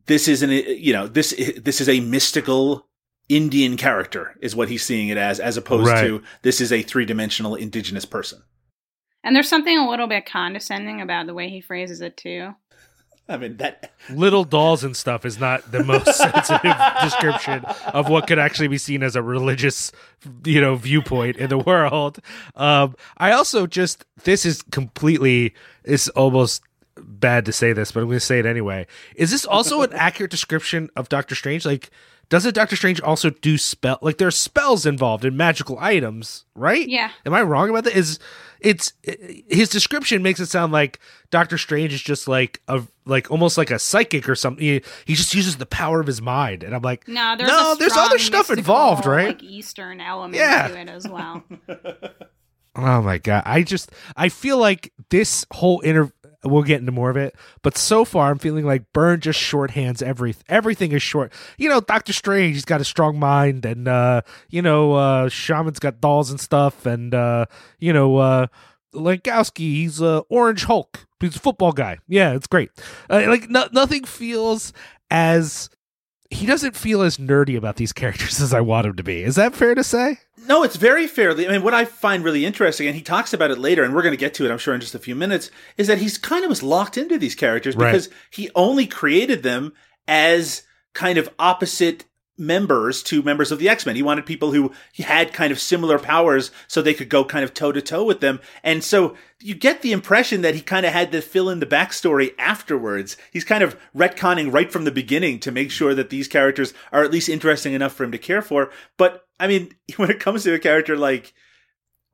[0.06, 2.88] this is an you know this this is a mystical
[3.28, 6.06] Indian character is what he's seeing it as, as opposed Right.
[6.06, 8.42] to this is a three dimensional indigenous person.
[9.24, 12.54] And there's something a little bit condescending about the way he phrases it too.
[13.28, 18.26] I mean that little dolls and stuff is not the most sensitive description of what
[18.26, 19.92] could actually be seen as a religious
[20.44, 22.18] you know viewpoint in the world.
[22.56, 25.54] Um i also just this is completely
[25.84, 26.62] it's almost
[27.00, 28.86] bad to say this but i'm going to say it anyway.
[29.14, 31.64] Is this also an accurate description of doctor strange?
[31.64, 31.90] Like
[32.32, 37.10] doesn't doctor strange also do spell like there's spells involved in magical items right Yeah.
[37.26, 37.94] Am I wrong about that?
[37.94, 38.18] Is
[38.58, 38.92] it's
[39.48, 40.98] his description makes it sound like
[41.30, 44.64] Doctor Strange is just like a like almost like a psychic or something.
[44.64, 47.74] He, he just uses the power of his mind, and I'm like, No, there's No,
[47.78, 49.28] there's other stuff involved, right?
[49.28, 50.68] Like Eastern element Yeah.
[50.68, 51.42] to it as well.
[52.76, 53.42] oh my god!
[53.44, 56.12] I just I feel like this whole inter.
[56.44, 60.02] We'll get into more of it, but so far I'm feeling like Byrne just shorthands
[60.02, 61.32] every everything is short.
[61.56, 65.78] You know, Doctor Strange, he's got a strong mind, and uh, you know, uh, Shaman's
[65.78, 67.46] got dolls and stuff, and uh,
[67.78, 68.46] you know, uh,
[68.92, 71.06] Langkowski, he's uh, Orange Hulk.
[71.20, 71.98] He's a football guy.
[72.08, 72.70] Yeah, it's great.
[73.08, 74.72] Uh, like no, nothing feels
[75.10, 75.70] as
[76.32, 79.22] he doesn't feel as nerdy about these characters as I want him to be.
[79.22, 80.18] Is that fair to say?
[80.46, 81.46] No, it's very fairly.
[81.46, 84.02] I mean, what I find really interesting, and he talks about it later, and we're
[84.02, 86.18] going to get to it, I'm sure, in just a few minutes, is that he's
[86.18, 87.92] kind of was locked into these characters Right.
[87.92, 89.72] because he only created them
[90.08, 90.62] as
[90.94, 92.04] kind of opposite
[92.42, 93.96] members to members of the X Men.
[93.96, 97.54] He wanted people who had kind of similar powers so they could go kind of
[97.54, 98.40] toe to toe with them.
[98.62, 101.66] And so you get the impression that he kind of had to fill in the
[101.66, 103.16] backstory afterwards.
[103.32, 107.04] He's kind of retconning right from the beginning to make sure that these characters are
[107.04, 108.70] at least interesting enough for him to care for.
[108.98, 111.32] But I mean, when it comes to a character like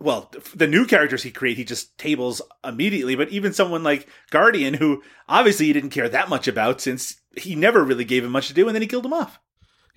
[0.01, 3.17] well, the new characters he create, he just tables immediately.
[3.17, 7.57] But even someone like Guardian, who obviously he didn't care that much about since he
[7.57, 9.41] never really gave him much to do, and then he killed him off.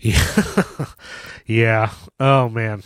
[0.02, 0.86] Yeah.
[1.45, 1.91] yeah.
[2.20, 2.84] Oh man.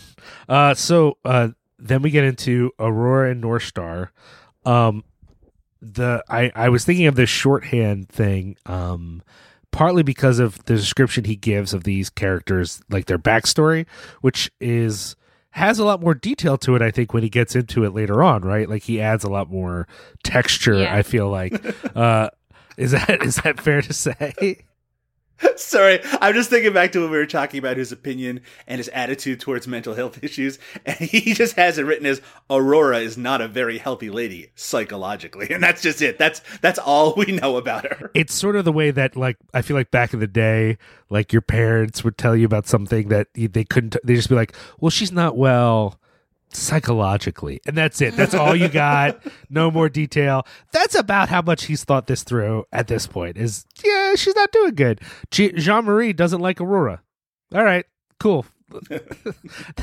[0.49, 1.49] Uh so uh
[1.80, 4.09] then we get into Aurora and Northstar.
[4.66, 5.03] Um
[5.82, 9.22] the I I was thinking of this shorthand thing um
[9.72, 13.86] partly because of the description he gives of these characters like their backstory
[14.22, 15.16] which is
[15.51, 18.22] has a lot more detail to it I think when he gets into it later
[18.22, 18.68] on, right?
[18.70, 19.88] Like he adds a lot more
[20.24, 20.93] texture, Yeah.
[20.93, 21.53] I feel like.
[21.95, 22.30] uh
[22.78, 24.66] is that is that fair to say?
[25.57, 28.88] Sorry, I'm just thinking back to when we were talking about his opinion and his
[28.89, 33.41] attitude towards mental health issues, and he just has it written as Aurora is not
[33.41, 36.17] a very healthy lady psychologically, and that's just it.
[36.17, 38.11] That's that's all we know about her.
[38.13, 40.77] it's sort of the way that like i feel like back in the day
[41.09, 44.55] like your parents would tell you about something that they couldn't they just be like
[44.79, 45.99] well she's not well
[46.55, 51.65] psychologically and that's it that's all you got no more detail that's about how much
[51.65, 55.01] he's thought this through at this point is yeah she's not doing good
[55.31, 57.01] jeanne-marie doesn't like aurora
[57.53, 57.85] all right
[58.19, 58.45] cool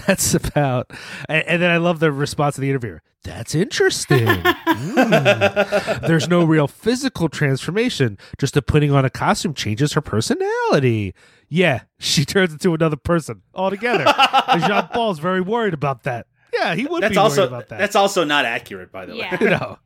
[0.06, 0.90] that's about
[1.28, 4.26] and, and then i love the response of the interviewer that's interesting
[4.72, 6.06] Mm.
[6.06, 8.18] there's no real physical transformation.
[8.38, 11.14] Just the putting on a costume changes her personality.
[11.48, 14.04] Yeah, she turns into another person altogether.
[14.48, 16.26] and Jean Paul's very worried about that.
[16.52, 17.78] Yeah, he would That's be worried also about that.
[17.78, 19.32] that's also not accurate, by the Yeah.
[19.32, 19.38] way.
[19.44, 19.78] you know.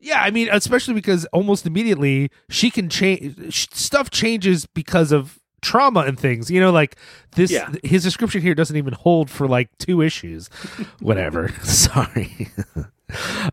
[0.00, 3.72] Yeah, I mean, especially because almost immediately she can change.
[3.74, 6.50] Stuff changes because of trauma and things.
[6.50, 6.96] You know, like
[7.36, 7.50] this.
[7.52, 7.72] Yeah.
[7.84, 10.48] His description here doesn't even hold for like two issues.
[11.00, 11.48] Whatever.
[11.62, 12.48] Sorry.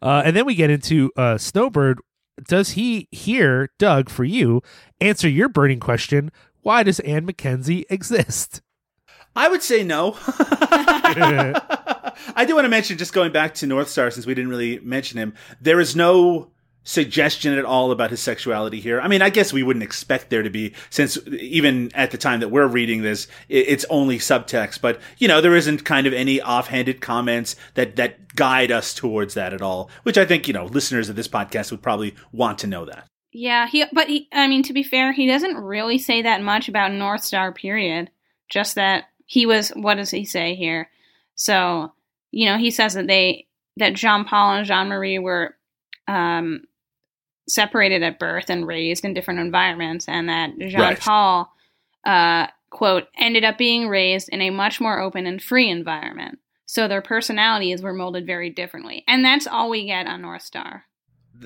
[0.01, 1.99] uh, and then we get into uh, Snowbird.
[2.47, 4.61] Does he here, Doug, for you,
[4.99, 6.31] answer your burning question?
[6.61, 8.61] Why does Anne McKenzie exist?
[9.35, 10.17] I would say no.
[12.35, 15.17] I do want to mention, just going back to Northstar, since we didn't really mention
[15.17, 16.51] him, there is no
[16.83, 18.99] suggestion at all about his sexuality here.
[18.99, 22.39] I mean, I guess we wouldn't expect there to be, since even at the time
[22.39, 24.81] that we're reading this, it's only subtext.
[24.81, 29.33] But you know, there isn't kind of any offhanded comments that that guide us towards
[29.35, 29.89] that at all.
[30.03, 33.07] Which I think you know, listeners of this podcast would probably want to know that.
[33.31, 36.67] Yeah, he but he I mean to be fair, he doesn't really say that much
[36.69, 38.09] about Northstar period.
[38.49, 40.89] Just that he was what does he say here?
[41.35, 41.93] So,
[42.31, 45.55] you know, he says that they that Jean Paul and Jeanne-Marie were
[46.07, 46.61] um
[47.47, 50.99] separated at birth and raised in different environments and that Jean Right.
[50.99, 51.51] Paul
[52.05, 56.39] uh quote ended up being raised in a much more open and free environment.
[56.65, 59.03] So their personalities were molded very differently.
[59.07, 60.81] And that's all we get on Northstar.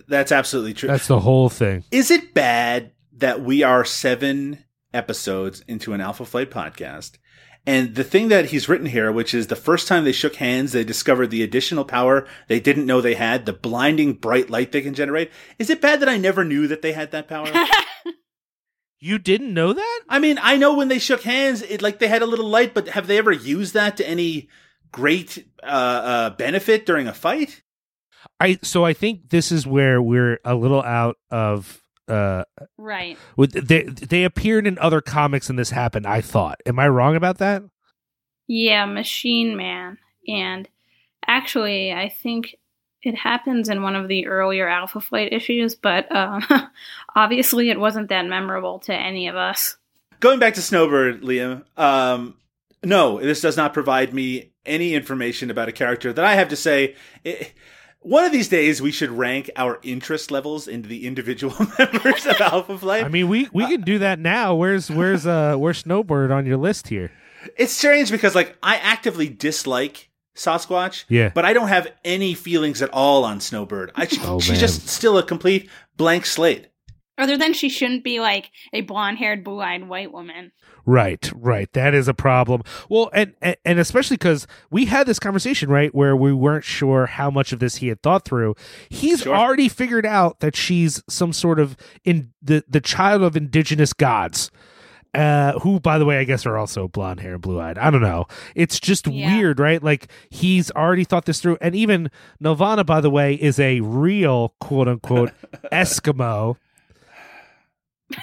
[0.07, 0.89] That's absolutely true.
[0.89, 1.85] That's the whole thing.
[1.91, 7.19] Is it bad that we are seven episodes into an Alpha Flight podcast?
[7.65, 10.73] And the thing that he's written here, which is the first time they shook hands,
[10.73, 14.81] they discovered the additional power they didn't know they had, the blinding bright light they
[14.81, 15.31] can generate.
[15.57, 17.47] Is it bad that I never knew that they had that power?
[19.03, 19.99] You didn't know that?
[20.07, 22.73] I mean, I know when they shook hands, it like they had a little light,
[22.73, 24.47] but have they ever used that to any
[24.93, 27.63] great uh, uh, benefit during a fight?
[28.39, 32.43] I so I think this is where we're a little out of uh
[32.77, 33.17] Right.
[33.35, 36.61] with they they appeared in other comics and this happened, I thought.
[36.65, 37.63] Am I wrong about that?
[38.47, 39.97] Yeah, Machine Man.
[40.27, 40.67] And
[41.25, 42.55] actually, I think
[43.01, 46.43] it happens in one of the earlier Alpha Flight issues, but um,
[47.15, 49.77] obviously it wasn't that memorable to any of us.
[50.19, 52.35] Going back to Snowbird, Liam, um,
[52.83, 56.55] no, this does not provide me any information about a character that I have to
[56.55, 56.95] say.
[57.25, 57.53] It,
[58.03, 62.39] one of these days, we should rank our interest levels into the individual members of
[62.39, 63.03] Alpha Flight.
[63.05, 64.55] I mean, we we can do that now.
[64.55, 67.11] Where's where's uh where's Snowbird on your list here?
[67.57, 71.29] it's strange because, like, I actively dislike Sasquatch, Yeah.
[71.35, 73.91] but I don't have any feelings at all on Snowbird.
[73.95, 76.67] I, Oh, she's just still a complete blank slate.
[77.17, 80.51] Other than she shouldn't be like a blonde haired, blue eyed white woman.
[80.85, 81.71] Right, right.
[81.73, 82.63] That is a problem.
[82.89, 87.05] Well, and and, and especially because we had this conversation, right, where we weren't sure
[87.05, 88.55] how much of this he had thought through.
[88.89, 89.35] He's Sure.
[89.35, 94.49] already figured out that she's some sort of in the the child of indigenous gods.
[95.13, 97.77] Uh, who, by the way, I guess are also blonde hair and blue eyed.
[97.77, 98.25] I don't know.
[98.55, 99.37] It's just Yeah.
[99.37, 99.81] weird, right?
[99.83, 101.59] Like he's already thought this through.
[101.61, 102.09] And even
[102.43, 105.31] Nelvana, by the way, is a real quote unquote
[105.71, 106.55] Eskimo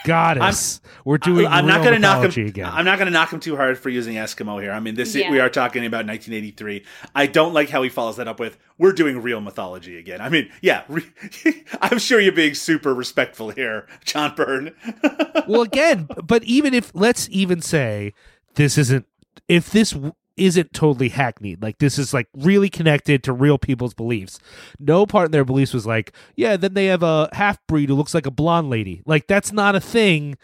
[0.04, 0.80] goddess.
[1.04, 1.46] We're doing.
[1.46, 2.46] I'm not going to knock him.
[2.46, 2.66] again.
[2.70, 4.72] I'm not going to knock him too hard for using Eskimo here.
[4.72, 5.30] I mean, this Yeah.
[5.30, 6.84] we are talking about 1983.
[7.14, 10.28] I don't like how he follows that up with "We're doing real mythology again." I
[10.28, 11.10] mean, yeah, re-
[11.80, 14.74] I'm sure you're being super respectful here, John Byrne.
[15.48, 18.12] well again but even if let's even say
[18.54, 19.06] this isn't
[19.48, 21.62] if this w- isn't totally hackneyed.
[21.62, 24.40] Like this is like really connected to real people's beliefs.
[24.78, 27.94] No part in their beliefs was like yeah then they have a half breed who
[27.94, 29.02] looks like a blonde lady.
[29.06, 30.36] Like that's not a thing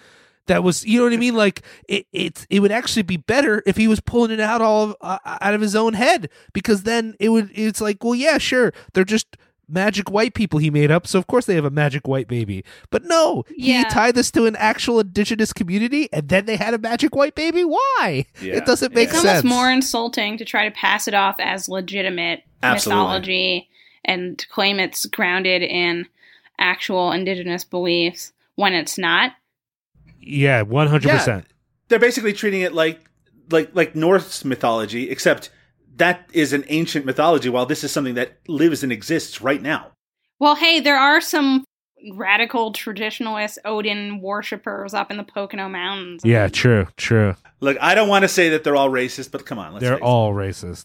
[0.46, 1.34] that was you know what i mean?
[1.34, 4.84] Like it it, it would actually be better if he was pulling it out all
[4.84, 8.38] of, uh, out of his own head because then it would it's like well yeah
[8.38, 9.36] sure they're just
[9.68, 12.64] magic white people he made up so of course they have a magic white baby
[12.90, 13.84] but no he Yeah.
[13.88, 17.64] tied this to an actual indigenous community and then they had a magic white baby
[17.64, 19.22] why Yeah, it doesn't make It's yeah.
[19.22, 23.02] sense almost more insulting to try to pass it off as legitimate Absolutely.
[23.02, 23.68] mythology
[24.04, 26.06] and claim it's grounded in
[26.58, 29.32] actual indigenous beliefs when it's not.
[30.20, 31.44] yeah 100%
[31.88, 33.00] They're basically treating it like
[33.50, 35.50] like like Norse mythology, except
[35.96, 39.92] that is an ancient mythology, while this is something that lives and exists right now.
[40.38, 41.64] Well, hey, there are some
[42.12, 46.22] radical traditionalist Odin worshippers up in the Pocono Mountains.
[46.24, 49.58] yeah true true Look, I don't want to say that they're all racist, but come
[49.58, 50.04] on, let's they're face it.
[50.06, 50.84] all racist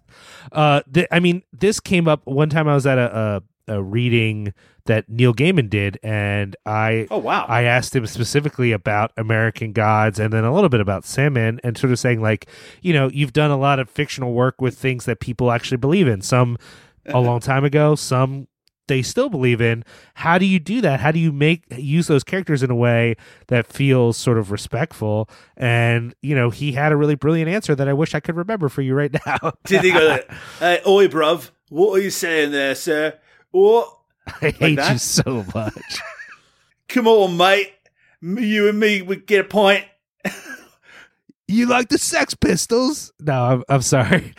[0.54, 3.84] uh th- i mean this came up one time i was at a, a, a
[3.84, 4.54] reading
[4.86, 7.46] that neil gaiman did and i Oh wow!
[7.48, 11.78] I asked him specifically about American Gods and then a little bit about Sandman and
[11.78, 12.48] sort of saying like,
[12.82, 16.08] you know, you've done a lot of fictional work with things that people actually believe
[16.08, 16.22] in.
[16.22, 16.58] Some
[17.06, 17.22] a uh-huh.
[17.22, 18.48] long time ago, some
[18.88, 19.84] they still believe in.
[20.16, 21.00] How do you do that?
[21.00, 23.16] How do you make use those characters in a way
[23.48, 25.30] that feels sort of respectful?
[25.58, 28.70] And you know, he had a really brilliant answer that I wish I could remember
[28.70, 29.54] for you right now.
[29.66, 30.20] Did he go?
[30.60, 33.18] Hey, oi, bruv, what are you saying there, sir?
[33.52, 33.98] What?
[34.42, 36.02] I hate you so much.
[36.88, 37.74] Come on, mate.
[38.22, 39.86] You and me, we get a point.
[41.48, 43.12] you like the Sex Pistols?
[43.20, 44.34] No, I'm, I'm sorry.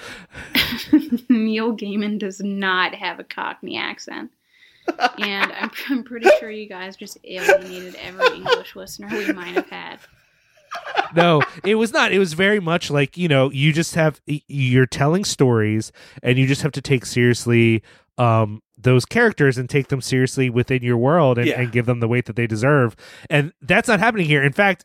[1.29, 4.31] Neil Gaiman does not have a Cockney accent.
[5.19, 9.69] and I'm, I'm pretty sure you guys just alienated every English listener we might have
[9.71, 9.99] had.
[11.15, 12.13] no, it was not.
[12.13, 16.47] It was very much like you know, you just have you're telling stories, and you
[16.47, 17.83] just have to take seriously
[18.19, 21.61] um those characters and take them seriously within your world and, Yeah.
[21.61, 22.97] and give them the weight that they deserve.
[23.31, 24.43] And that's not happening here.
[24.43, 24.85] In fact,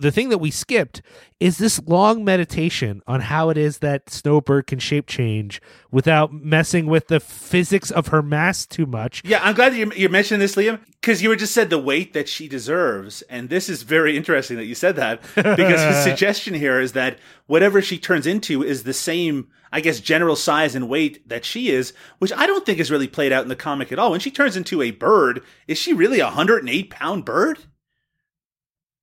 [0.00, 1.02] the thing that we skipped
[1.40, 5.60] is this long meditation on how it is that Snowbird can shape change
[5.90, 9.22] without messing with the physics of her mass too much.
[9.24, 11.78] Yeah, I'm glad that you, you mentioned this, Liam, because you were just said the
[11.78, 16.02] weight that she deserves, and this is very interesting that you said that because his
[16.02, 20.74] suggestion here is that whatever she turns into is the same, I guess, general size
[20.74, 23.56] and weight that she is, which I don't think is really played out in the
[23.56, 24.10] comic at all.
[24.10, 27.58] When she turns into a bird, is she really a 108 pound bird?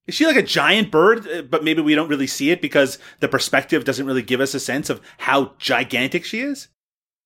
[0.07, 2.99] Is she like a giant bird, uh, but maybe we don't really see it because
[3.19, 6.67] the perspective doesn't really give us a sense of how gigantic she is?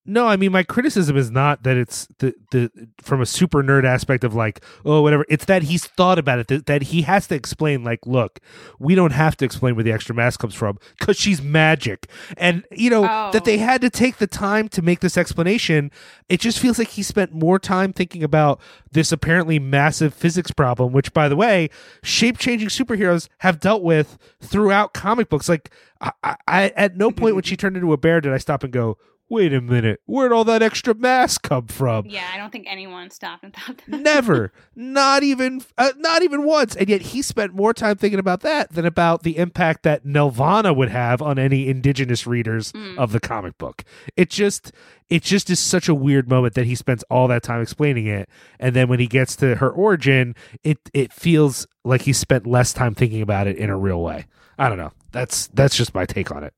[0.06, 2.70] No, I mean my criticism is not that it's the the
[3.02, 5.26] from a super nerd aspect of like oh whatever.
[5.28, 8.40] It's that he's thought about it that, that he has to explain like look,
[8.78, 12.64] we don't have to explain where the extra mass comes from because she's magic, and
[12.70, 13.30] you know Oh.
[13.32, 13.64] that they oh.
[13.64, 15.90] had to take the time to make this explanation.
[16.30, 18.58] It just feels like he spent more time thinking about
[18.92, 21.68] this apparently massive physics problem, which by the way,
[22.02, 25.48] shape changing superheroes have dealt with throughout comic books.
[25.48, 25.70] Like
[26.00, 28.64] I, I, I at no point when she turned into a bear did I stop
[28.64, 28.96] and go
[29.30, 32.04] wait a minute, where'd all that extra mass come from?
[32.06, 34.00] Yeah, I don't think anyone stopped and thought that.
[34.00, 36.76] Never, not even, uh, not even once.
[36.76, 40.76] And yet he spent more time thinking about that than about the impact that Nelvana
[40.76, 42.98] would have on any indigenous readers Mm.
[42.98, 43.84] of the comic book.
[44.16, 44.72] It just,
[45.08, 48.28] it just is such a weird moment that he spends all that time explaining it,
[48.58, 52.72] and then when he gets to her origin, it it feels like he spent less
[52.72, 54.26] time thinking about it in a real way.
[54.58, 54.92] I don't know.
[55.12, 56.52] That's that's just my take on it.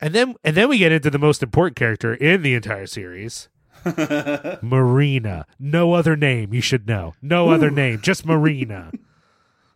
[0.00, 3.48] And then and then we get into the most important character in the entire series,
[4.62, 5.46] Marina.
[5.58, 7.14] No other name you should know.
[7.22, 8.92] No other name, just Marina.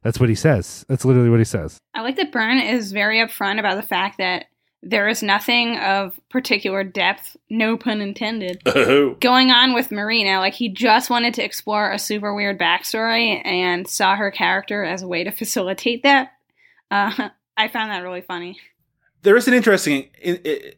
[0.03, 0.85] That's what he says.
[0.89, 1.79] That's literally what he says.
[1.95, 4.47] I like that Byrne is very upfront about the fact that
[4.83, 9.15] there is nothing of particular depth, no pun intended, Oh.
[9.21, 10.39] going on with Marina.
[10.39, 15.03] Like he just wanted to explore a super weird backstory and saw her character as
[15.03, 16.33] a way to facilitate that.
[16.91, 18.59] Uh, I found that really funny.
[19.23, 20.09] There is an interesting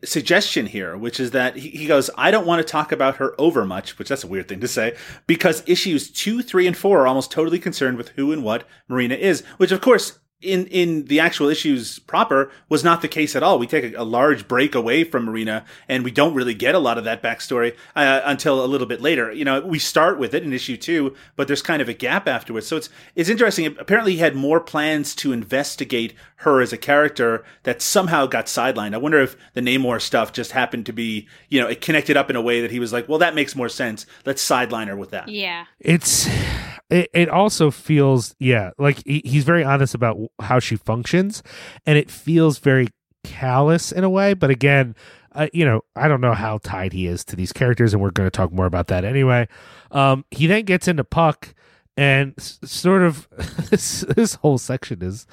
[0.05, 3.35] suggestion here, which is that he, he goes, I don't want to talk about her
[3.39, 4.97] over much, which that's a weird thing to say,
[5.29, 9.15] because issues two, three, and four are almost totally concerned with who and what Marina
[9.15, 13.43] is, which of course, in, in the actual issues proper was not the case at
[13.43, 13.59] all.
[13.59, 16.79] We take a, a large break away from Marina and we don't really get a
[16.79, 19.33] lot of that backstory uh, until a little bit later.
[19.33, 22.29] You know, we start with it in issue two, but there's kind of a gap
[22.29, 22.67] afterwards.
[22.67, 23.67] So it's, it's interesting.
[23.79, 28.95] Apparently he had more plans to investigate her as a character that somehow got sidelined.
[28.95, 32.31] I wonder if the Namor stuff just happened to be, you know, it connected up
[32.31, 34.07] in a way that he was like, well, that makes more sense.
[34.27, 35.29] Let's sideline her with that.
[35.29, 35.67] Yeah.
[35.79, 36.29] It's
[36.93, 41.43] it, it also feels yeah, like he, he's very honest about how she functions
[41.87, 42.89] and it feels very
[43.25, 44.95] callous in a way, but again,
[45.35, 48.11] uh, you know, I don't know how tied he is to these characters and we're
[48.11, 49.49] going to talk more about that anyway.
[49.91, 51.55] Um he then gets into Puck
[51.97, 53.29] and s- sort of
[53.71, 55.27] this this whole section is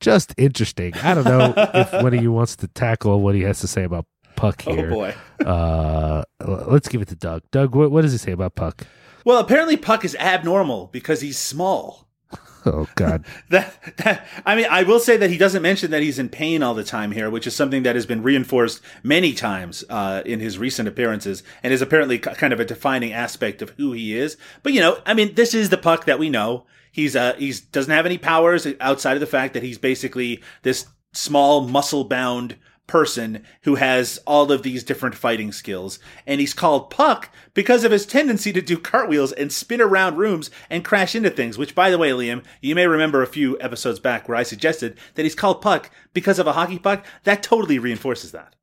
[0.00, 0.94] just interesting.
[1.02, 3.82] I don't know if one of you wants to tackle what he has to say
[3.84, 4.06] about
[4.36, 4.90] Puck here Oh here.
[4.90, 5.14] boy.
[5.44, 7.42] Uh, let's give it to Doug.
[7.52, 8.86] Doug, what, what does he say about Puck?
[9.24, 12.06] Well, apparently Puck is abnormal because he's small.
[12.66, 16.18] Oh God, That, that I mean, I will say that he doesn't mention that he's
[16.18, 19.84] in pain all the time here, which is something that has been reinforced many times
[19.90, 23.92] uh, in his recent appearances, and is apparently kind of a defining aspect of who
[23.92, 24.38] he is.
[24.62, 26.64] But you know, I mean, this is the Puck that we know.
[26.90, 30.86] He's uh, he's doesn't have any powers outside of the fact that he's basically this
[31.12, 32.56] small, muscle-bound
[32.86, 35.98] person who has all of these different fighting skills.
[36.26, 40.50] And he's called Puck because of his tendency to do cartwheels and spin around rooms
[40.68, 43.98] and crash into things, which by the way, Liam, you may remember a few episodes
[44.00, 47.04] back where I suggested that he's called Puck because of a hockey puck.
[47.24, 48.54] That totally reinforces that.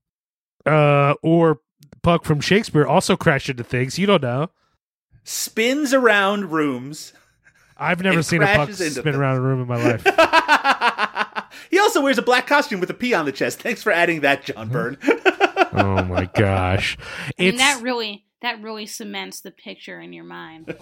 [0.65, 1.59] uh, or
[2.03, 3.97] Puck from Shakespeare also crashed into things.
[3.99, 4.49] You don't know.
[5.24, 7.13] Spins around rooms.
[7.78, 9.15] I've never seen a Puck spin things.
[9.15, 10.03] around a room in my life.
[11.70, 13.62] he also wears a black costume with a P on the chest.
[13.62, 14.74] Thanks for adding that, John mm-hmm.
[14.74, 14.97] Byrne.
[15.74, 16.97] oh my gosh,
[17.39, 20.66] I mean, that really that really cements the picture in your mind.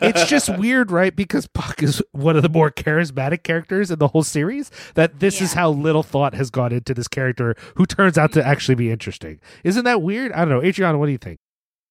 [0.00, 1.14] it's just weird, right?
[1.14, 4.70] Because Puck is one of the more charismatic characters in the whole series.
[4.94, 8.40] That this is how little thought has gone into this character, who turns out to
[8.40, 8.48] mm-hmm.
[8.48, 9.40] actually be interesting.
[9.62, 10.32] Isn't that weird?
[10.32, 10.98] I don't know, Adrianna.
[10.98, 11.38] What do you think?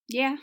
[0.09, 0.37] Yeah.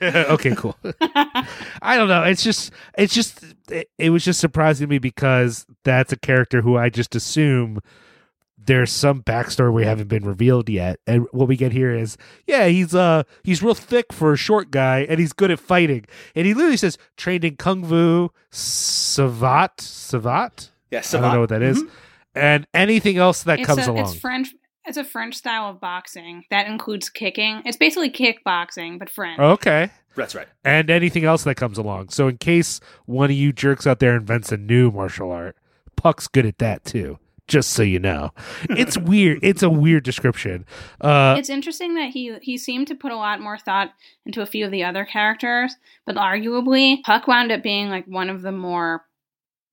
[0.02, 0.76] okay, cool.
[1.00, 2.22] I don't know.
[2.22, 6.62] It's just, it's just, it, it was just surprising to me because that's a character
[6.62, 7.80] who I just assume
[8.68, 11.00] there's some backstory we haven't been revealed yet.
[11.06, 14.70] And what we get here is, yeah, he's uh he's real thick for a short
[14.70, 16.04] guy, and he's good at fighting.
[16.34, 20.70] And he literally says trained in kung fu, savate, savate.
[20.90, 21.82] yeah, I don't know what that is.
[22.34, 24.04] And anything else that it's comes a, along.
[24.04, 24.54] It's French.
[24.88, 27.62] It's a French style of boxing that includes kicking.
[27.66, 29.38] It's basically kickboxing, but French.
[29.38, 29.90] okay.
[30.16, 30.48] That's right.
[30.64, 32.08] and anything else that comes along.
[32.08, 35.56] So in case one of you jerks out there invents a new martial art,
[35.94, 37.18] Puck's good at that too.
[37.46, 38.32] Just so you know,
[38.68, 39.38] it's weird.
[39.42, 40.66] It's a weird description.
[41.00, 43.92] Uh, it's interesting that he he seemed to put a lot more thought
[44.26, 48.28] into a few of the other characters, but arguably Puck wound up being like one
[48.28, 49.04] of the more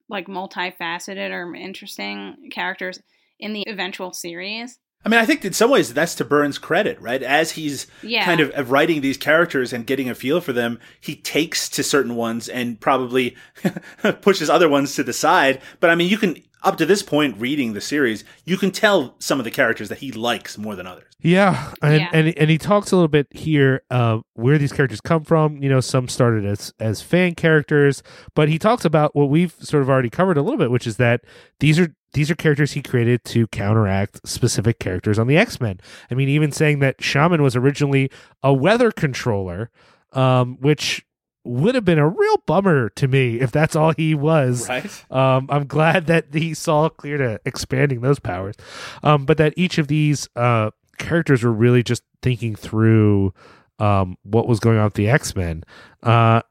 [0.08, 3.00] like multifaceted or interesting characters
[3.40, 4.80] in the eventual series.
[5.06, 7.22] I mean, I think in some ways that's to Byrne's credit, right?
[7.22, 8.26] As he's Yeah.
[8.26, 11.84] kind of, of writing these characters and getting a feel for them, he takes to
[11.84, 13.36] certain ones and probably
[14.22, 15.62] pushes other ones to the side.
[15.80, 19.14] But I mean, you can up to this point, reading the series, you can tell
[19.20, 21.04] some of the characters that he likes more than others.
[21.22, 22.10] Yeah, and Yeah.
[22.12, 25.62] and, and he talks a little bit here uh, where these characters come from.
[25.62, 28.02] You know, some started as as fan characters,
[28.34, 30.98] but he talks about what we've sort of already covered a little bit, which is
[30.98, 31.22] that
[31.60, 35.82] these are these are characters he created to counteract specific characters on the X Men.
[36.10, 38.10] I mean, even saying that Shaman was originally
[38.42, 39.70] a weather controller,
[40.14, 41.06] um, which
[41.44, 44.68] would have been a real bummer to me if that's all he was.
[44.70, 45.12] Right?
[45.12, 48.56] Um, I'm glad that he saw clear to expanding those powers,
[49.04, 53.34] um, but that each of these uh, characters were really just thinking through
[53.78, 55.66] um, what was going on with the X Men.
[56.02, 56.42] Uh,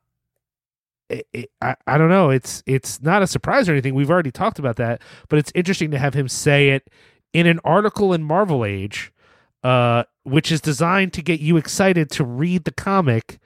[1.09, 2.31] it, it, I, I don't know.
[2.31, 3.95] It's it's not a surprise or anything.
[3.95, 6.91] We've already talked about that, but it's interesting to have him say it
[7.33, 9.13] in an article in Marvel Age,
[9.63, 13.39] uh, which is designed to get you excited to read the comic.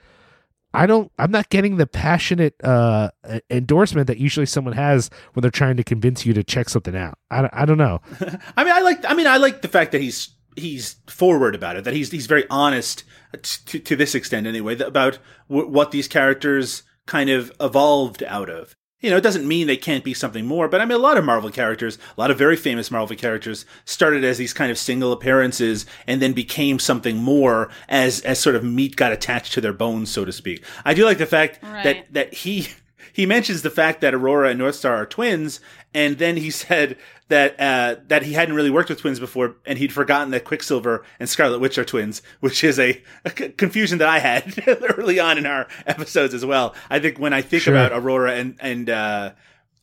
[0.75, 1.11] I don't.
[1.19, 3.11] I'm not getting the passionate uh,
[3.51, 7.19] endorsement that usually someone has when they're trying to convince you to check something out.
[7.31, 8.01] I, I don't know.
[8.57, 9.05] I mean, I like.
[9.11, 11.85] I mean, I like the fact that he's he's forward about it.
[11.85, 13.05] That he's he's very honest
[13.43, 18.77] to, to this extent, anyway, about w- what these characters kind of evolved out of.
[19.01, 21.17] You know, it doesn't mean they can't be something more, but I mean, a lot
[21.17, 24.79] of Marvel characters, a lot of very famous Marvel characters, started as these kind of
[24.79, 29.61] single appearances and then became something more as as sort of meat got attached to
[29.61, 30.65] their bones, so to speak.
[30.85, 31.85] I do like the fact Right.
[31.85, 32.69] that that he
[33.13, 35.61] he mentions the fact that Aurora and Northstar are twins,
[35.95, 36.97] and then he said
[37.29, 41.05] that uh, that he hadn't really worked with twins before, and he'd forgotten that Quicksilver
[41.20, 44.62] and Scarlet Witch are twins, which is a, a c- confusion that I had
[44.99, 46.74] early on in our episodes as well.
[46.91, 47.74] I think when I think Sure.
[47.74, 49.33] about Aurora and and uh,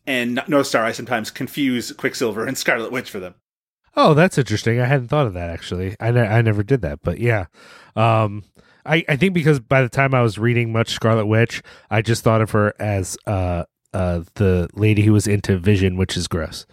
[0.08, 3.36] and Northstar, I sometimes confuse Quicksilver and Scarlet Witch for them.
[3.96, 4.82] Oh, that's interesting.
[4.82, 5.96] I hadn't thought of that actually.
[6.00, 7.46] I ne- I never did that, but yeah.
[7.96, 8.44] Um,
[8.86, 12.24] I I think because by the time I was reading much Scarlet Witch, I just
[12.24, 16.66] thought of her as uh uh the lady who was into Vision, which is gross.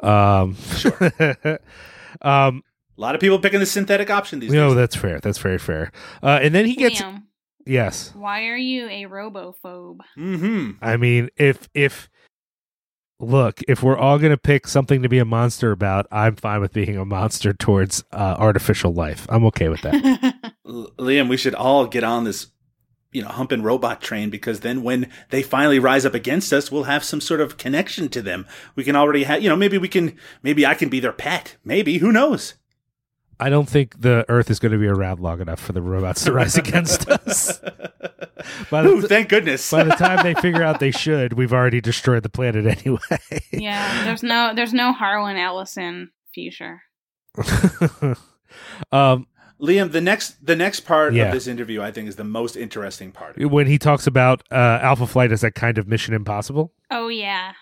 [0.00, 0.92] Um, Sure.
[2.22, 2.62] um,
[2.96, 4.76] A lot of people picking the synthetic option these no, days.
[4.76, 5.20] that's fair.
[5.20, 5.92] That's very fair.
[6.22, 7.22] Uh, and then he gets Liam,
[7.66, 8.12] yes.
[8.14, 9.98] why are you a robophobe?
[10.18, 10.70] Mm-hmm.
[10.82, 12.08] I mean, if if
[13.18, 16.72] look, if we're all gonna pick something to be a monster about, I'm fine with
[16.72, 19.26] being a monster towards uh, artificial life.
[19.30, 19.94] I'm okay with that.
[20.66, 22.48] L- Liam, we should all get on this,
[23.16, 26.82] you know, humping robot train because then when they finally rise up against us, we'll
[26.82, 28.46] have some sort of connection to them.
[28.74, 31.56] We can already have, you know, maybe we can, maybe I can be their pet.
[31.64, 32.56] Maybe, who knows?
[33.40, 36.24] I don't think the Earth is going to be around long enough for the robots
[36.24, 37.58] to rise against us.
[38.70, 39.70] By Ooh, the, thank goodness.
[39.70, 43.00] by the time they figure out they should, we've already destroyed the planet anyway.
[43.50, 46.82] yeah, there's no there's no Harlan Ellison future.
[48.92, 49.26] um,
[49.60, 51.24] Liam, the next, the next part Yeah.
[51.26, 53.38] of this interview, I think, is the most interesting part.
[53.38, 56.72] when he talks about uh, Alpha Flight as that kind of Mission Impossible.
[56.90, 57.52] Oh yeah.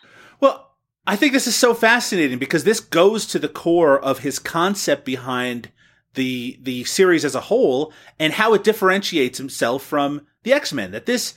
[0.40, 0.72] Well,
[1.06, 5.04] I think this is so fascinating because this goes to the core of his concept
[5.04, 5.70] behind
[6.14, 10.92] the the series as a whole and how it differentiates himself from the X Men.
[10.92, 11.34] That this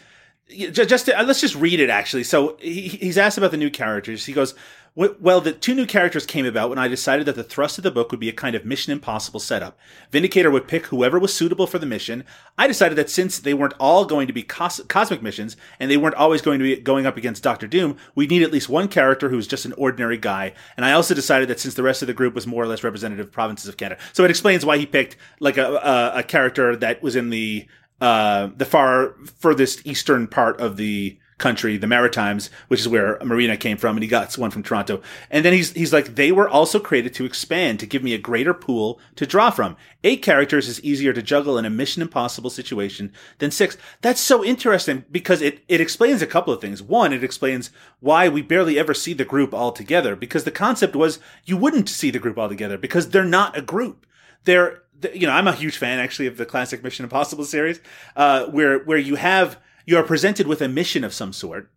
[0.49, 2.23] ju- just to, uh, let's just read it actually.
[2.23, 4.25] So he, he's asked about the new characters.
[4.25, 4.61] He goes, "W-
[4.97, 7.91] "Well, the two new characters came about when I decided that the thrust of the
[7.91, 9.77] book would be a kind of Mission Impossible setup.
[10.11, 12.23] Vindicator would pick whoever was suitable for the mission.
[12.57, 15.97] I decided that since they weren't all going to be cos- cosmic missions and they
[15.97, 18.87] weren't always going to be going up against Doctor Doom, we'd need at least one
[18.87, 20.53] character who's just an ordinary guy.
[20.75, 22.83] And I also decided that since the rest of the group was more or less
[22.83, 26.23] representative of provinces of Canada, so it explains why he picked like a a, a
[26.23, 27.67] character that was in the
[28.01, 33.57] uh, the far furthest eastern part of the country, the Maritimes, which is where Marina
[33.57, 35.01] came from, and he got one from Toronto.
[35.29, 38.19] And then he's he's like, they were also created to expand, to give me a
[38.19, 39.77] greater pool to draw from.
[40.03, 43.77] Eight characters is easier to juggle in a Mission Impossible situation than six.
[44.01, 46.81] That's so interesting because it it explains a couple of things.
[46.81, 47.69] One, it explains
[47.99, 51.89] why we barely ever see the group all together because the concept was you wouldn't
[51.89, 54.05] see the group all together because they're not a group
[54.43, 54.83] they're
[55.13, 57.79] you know i'm a huge fan actually of the classic mission impossible series
[58.15, 61.71] uh, where where you have you are presented with a mission of some sort.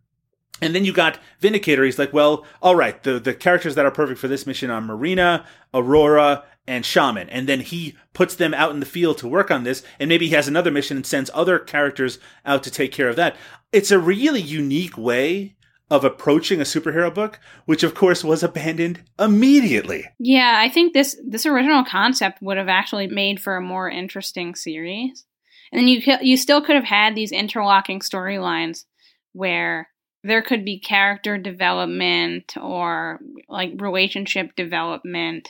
[0.61, 1.83] And then you got vindicator.
[1.83, 4.81] He's like well all right the the characters that are perfect for this mission are
[4.81, 7.27] marina aurora and shaman.
[7.29, 9.81] And then he puts them out in the field to work on this.
[9.99, 13.15] And maybe he has another mission and sends other characters out to take care of
[13.15, 13.35] that.
[13.71, 15.55] It's a really unique way
[15.89, 20.05] of approaching a superhero book which of course was abandoned immediately.
[20.19, 24.55] Yeah, I think this this original concept would have actually made for a more interesting
[24.55, 25.25] series.
[25.71, 28.85] And you you still could have had these interlocking storylines
[29.33, 29.89] where
[30.23, 35.49] there could be character development or like relationship development,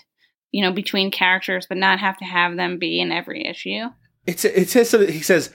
[0.51, 3.85] you know, between characters, but not have to have them be in every issue.
[4.25, 5.51] It's it says so he says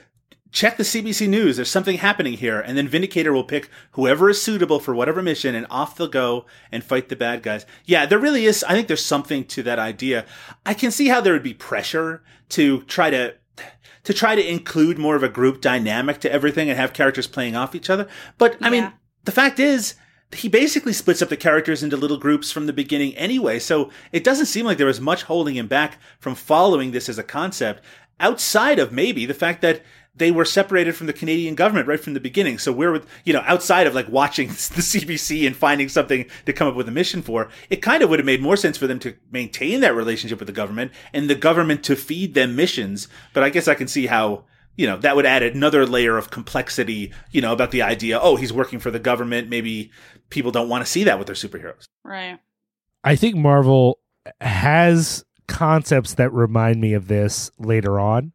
[0.51, 1.55] check the CBC News.
[1.55, 2.59] There's something happening here.
[2.59, 6.45] And then Vindicator will pick whoever is suitable for whatever mission and off they'll go
[6.71, 7.65] and fight the bad guys.
[7.85, 8.63] Yeah, there really is.
[8.63, 10.25] I think there's something to that idea.
[10.65, 13.35] I can see how there would be pressure to try to
[14.07, 17.57] to try to include more of a group dynamic to everything and have characters playing
[17.57, 18.07] off each other.
[18.37, 18.93] But I mean,
[19.25, 19.95] the fact is,
[20.31, 23.59] he basically splits up the characters into little groups from the beginning anyway.
[23.59, 27.17] So it doesn't seem like there was much holding him back from following this as
[27.17, 27.83] a concept
[28.21, 29.83] outside of maybe the fact that
[30.17, 32.57] they were separated from the Canadian government right from the beginning.
[32.57, 36.67] So we're, you know, outside of like watching the CBC and finding something to come
[36.67, 38.99] up with a mission for, it kind of would have made more sense for them
[38.99, 43.07] to maintain that relationship with the government and the government to feed them missions.
[43.33, 44.45] But I guess I can see how,
[44.75, 48.35] you know, that would add another layer of complexity, you know, about the idea, oh,
[48.35, 49.49] he's working for the government.
[49.49, 49.91] Maybe
[50.29, 51.85] people don't want to see that with their superheroes.
[52.03, 52.39] Right.
[53.03, 53.99] I think Marvel
[54.41, 58.33] has concepts that remind me of this later on.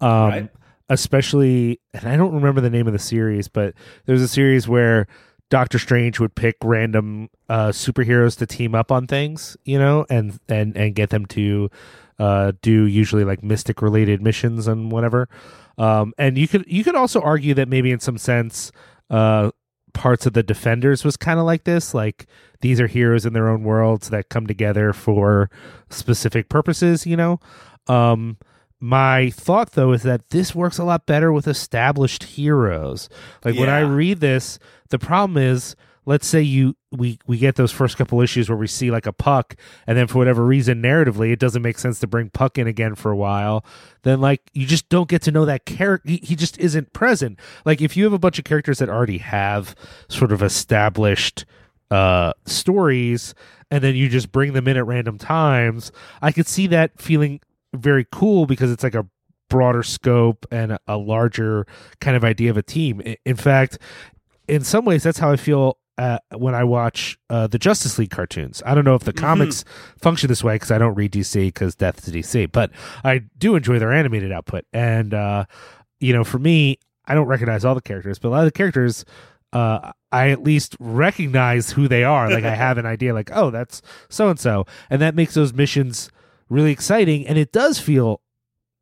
[0.00, 0.48] Um, right.
[0.92, 3.74] Especially, and I don't remember the name of the series, but
[4.04, 5.06] there's a series where
[5.48, 10.38] Doctor Strange would pick random uh, superheroes to team up on things, you know, and
[10.48, 11.70] and and get them to
[12.18, 15.28] uh, do usually like mystic related missions and whatever.
[15.78, 18.70] Um, and you could you could also argue that maybe in some sense,
[19.10, 19.50] uh,
[19.92, 21.94] parts of the Defenders was kind of like this.
[21.94, 22.26] Like
[22.60, 25.50] these are heroes in their own worlds that come together for
[25.90, 27.40] specific purposes, you know?
[27.88, 28.38] Um,
[28.82, 33.08] my thought though is that this works a lot better with established heroes.
[33.44, 33.60] Like yeah.
[33.60, 34.58] when I read this,
[34.90, 38.66] the problem is let's say you we we get those first couple issues where we
[38.66, 39.54] see like a puck
[39.86, 42.96] and then for whatever reason narratively it doesn't make sense to bring puck in again
[42.96, 43.64] for a while
[44.02, 47.38] then like you just don't get to know that character he, he just isn't present
[47.64, 49.76] like if you have a bunch of characters that already have
[50.08, 51.44] sort of established
[51.92, 53.32] uh stories
[53.70, 57.40] and then you just bring them in at random times i could see that feeling
[57.74, 59.06] very cool because it's like a
[59.48, 61.66] broader scope and a larger
[62.00, 63.02] kind of idea of a team.
[63.24, 63.78] In fact,
[64.48, 68.10] in some ways, that's how I feel uh, when I watch uh, the Justice League
[68.10, 68.62] cartoons.
[68.64, 69.24] I don't know if the mm-hmm.
[69.24, 69.64] comics
[69.98, 72.70] function this way because I don't read DC because death to DC, but
[73.04, 74.64] I do enjoy their animated output.
[74.72, 75.44] And, uh,
[76.00, 78.52] you know, for me, I don't recognize all the characters, but a lot of the
[78.52, 79.04] characters,
[79.52, 82.30] uh, I at least recognize who they are.
[82.30, 84.66] Like I have an idea, like, oh, that's so and so.
[84.88, 86.10] And that makes those missions
[86.48, 87.26] really exciting.
[87.26, 88.20] And it does feel,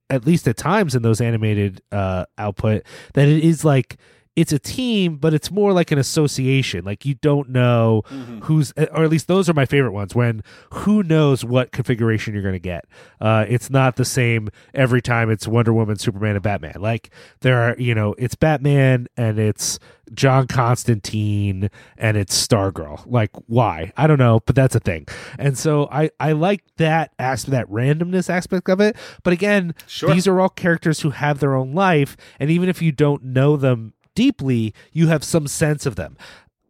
[0.09, 2.85] at least at times in those animated uh, output,
[3.15, 3.97] that it is like,
[4.37, 6.85] it's a team, but it's more like an association.
[6.85, 8.41] Like you don't know mm-hmm.
[8.41, 10.15] who's, or at least those are my favorite ones.
[10.15, 10.43] When
[10.73, 12.85] who knows what configuration you're going to get.
[13.21, 15.31] Uh, it's not the same every time.
[15.31, 16.77] It's Wonder Woman, Superman, and Batman.
[16.79, 19.79] Like there are, you know, it's Batman and it's
[20.15, 23.03] John Constantine and it's Stargirl.
[23.07, 23.93] Like why?
[23.97, 25.07] I don't know, but that's a thing.
[25.39, 28.97] And so I I like that aspect, that randomness aspect of it.
[29.23, 30.15] But again, sure.
[30.15, 33.57] these are all characters who have their own life, and even if you don't know
[33.57, 36.15] them deeply, you have some sense of them.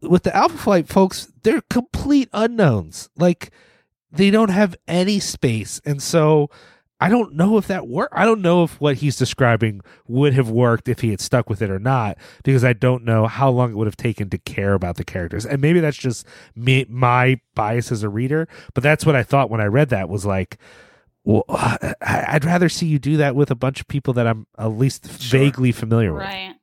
[0.01, 3.09] With the Alpha Flight folks, they're complete unknowns.
[3.17, 3.51] Like
[4.09, 5.81] they don't have any space.
[5.85, 6.49] And so
[7.01, 8.13] I don't know if that worked.
[8.15, 11.61] I don't know if what he's describing would have worked if he had stuck with
[11.61, 14.73] it or not, because I don't know how long it would have taken to care
[14.73, 15.45] about the characters.
[15.45, 16.25] And maybe that's just
[16.55, 20.07] me, my bias as a reader, but that's what I thought when I read that
[20.07, 20.57] was like,
[21.25, 21.43] well,
[22.01, 25.21] I'd rather see you do that with a bunch of people that I'm at least
[25.21, 25.39] sure.
[25.39, 26.23] vaguely familiar with.
[26.23, 26.55] Right.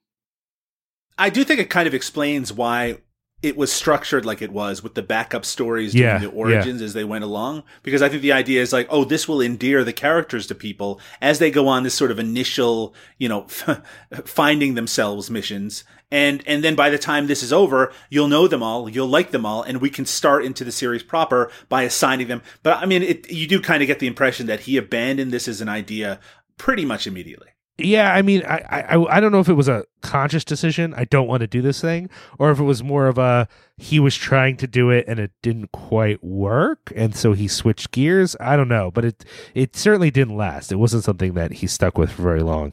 [1.19, 2.99] I do think it kind of explains why
[3.40, 6.85] it was structured like it was with the backup stories yeah, the origins yeah.
[6.85, 7.62] as they went along.
[7.82, 11.01] Because I think the idea is like, oh, this will endear the characters to people
[11.20, 13.47] as they go on this sort of initial, you know,
[14.24, 15.85] finding themselves missions.
[16.11, 19.31] And, and then by the time this is over, you'll know them all, you'll like
[19.31, 22.43] them all, and we can start into the series proper by assigning them.
[22.62, 25.47] But I mean, it, you do kind of get the impression that he abandoned this
[25.47, 26.19] as an idea
[26.57, 29.84] pretty much immediately yeah, I mean, I, I I don't know if it was a
[30.02, 30.92] conscious decision.
[30.94, 34.00] I don't want to do this thing, or if it was more of a he
[34.00, 38.34] was trying to do it and it didn't quite work, and so he switched gears.
[38.40, 39.24] I don't know, but it
[39.55, 40.72] it certainly didn't last.
[40.72, 42.72] It wasn't something that he stuck with for very long.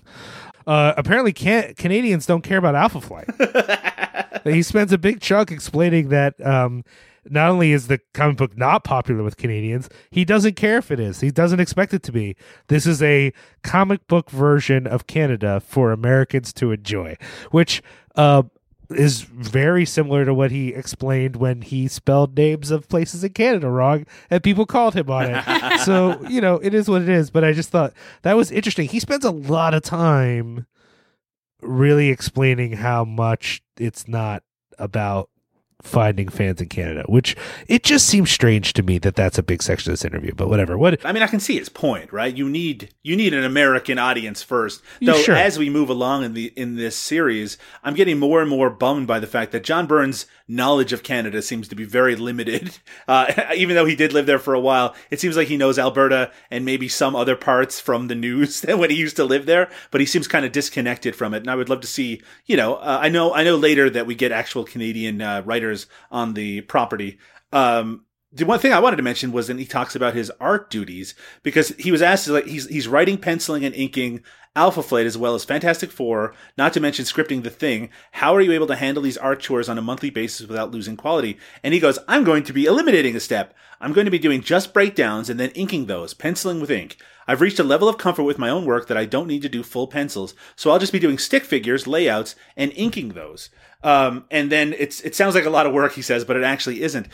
[0.65, 3.29] Uh, apparently, can- Canadians don't care about Alpha Flight.
[4.43, 6.83] he spends a big chunk explaining that um,
[7.29, 10.99] not only is the comic book not popular with Canadians, he doesn't care if it
[10.99, 11.21] is.
[11.21, 12.35] He doesn't expect it to be.
[12.67, 13.33] This is a
[13.63, 17.17] comic book version of Canada for Americans to enjoy,
[17.51, 17.81] which
[18.15, 18.43] uh,
[18.89, 23.69] is very similar to what he explained when he spelled names of places in Canada
[23.69, 25.79] wrong and people called him on it.
[25.85, 27.31] so, you know, it is what it is.
[27.31, 28.87] But I just thought that was interesting.
[28.87, 30.67] He spends a lot of time
[31.61, 34.43] really explaining how much it's not
[34.77, 35.29] about
[35.85, 37.35] finding fans in Canada, which
[37.67, 40.33] it just seems strange to me that that's a big section of this interview.
[40.35, 40.77] But whatever.
[40.77, 42.35] What I mean, I can see his point, right?
[42.35, 44.81] You need you need an American audience first.
[45.01, 45.35] Though sure.
[45.35, 49.07] as we move along in the in this series, I'm getting more and more bummed
[49.07, 52.77] by the fact that John Byrne's knowledge of Canada seems to be very limited.
[53.07, 55.77] Uh, even though he did live there for a while, it seems like he knows
[55.77, 59.69] Alberta and maybe some other parts from the news when he used to live there.
[59.91, 62.21] But he seems kind of disconnected from it, and I would love to see.
[62.45, 65.85] You know, uh, I know I know later that we get actual Canadian uh, writers
[66.09, 67.19] on the property.
[67.51, 70.69] Um, the one thing I wanted to mention was that he talks about his art
[70.69, 74.23] duties because he was asked like he's he's writing, penciling, and inking
[74.55, 77.89] Alpha Flight as well as Fantastic Four, not to mention scripting the thing.
[78.13, 80.95] How are you able to handle these art chores on a monthly basis without losing
[80.95, 81.37] quality?
[81.63, 83.53] And he goes, I'm going to be eliminating a step.
[83.81, 86.97] I'm going to be doing just breakdowns and then inking those, penciling with ink.
[87.27, 89.49] I've reached a level of comfort with my own work that I don't need to
[89.49, 93.49] do full pencils, so I'll just be doing stick figures, layouts, and inking those.
[93.83, 96.43] Um, and then it's it sounds like a lot of work, he says, but it
[96.43, 97.07] actually isn't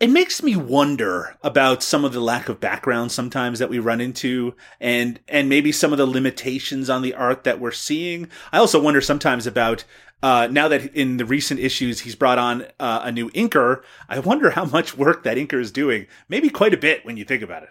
[0.00, 4.00] it makes me wonder about some of the lack of background sometimes that we run
[4.00, 8.28] into and and maybe some of the limitations on the art that we're seeing.
[8.50, 9.84] I also wonder sometimes about
[10.22, 14.18] uh, now that in the recent issues he's brought on uh, a new inker i
[14.18, 16.06] wonder how much work that inker is doing.
[16.28, 17.70] Maybe quite a bit when you think about it.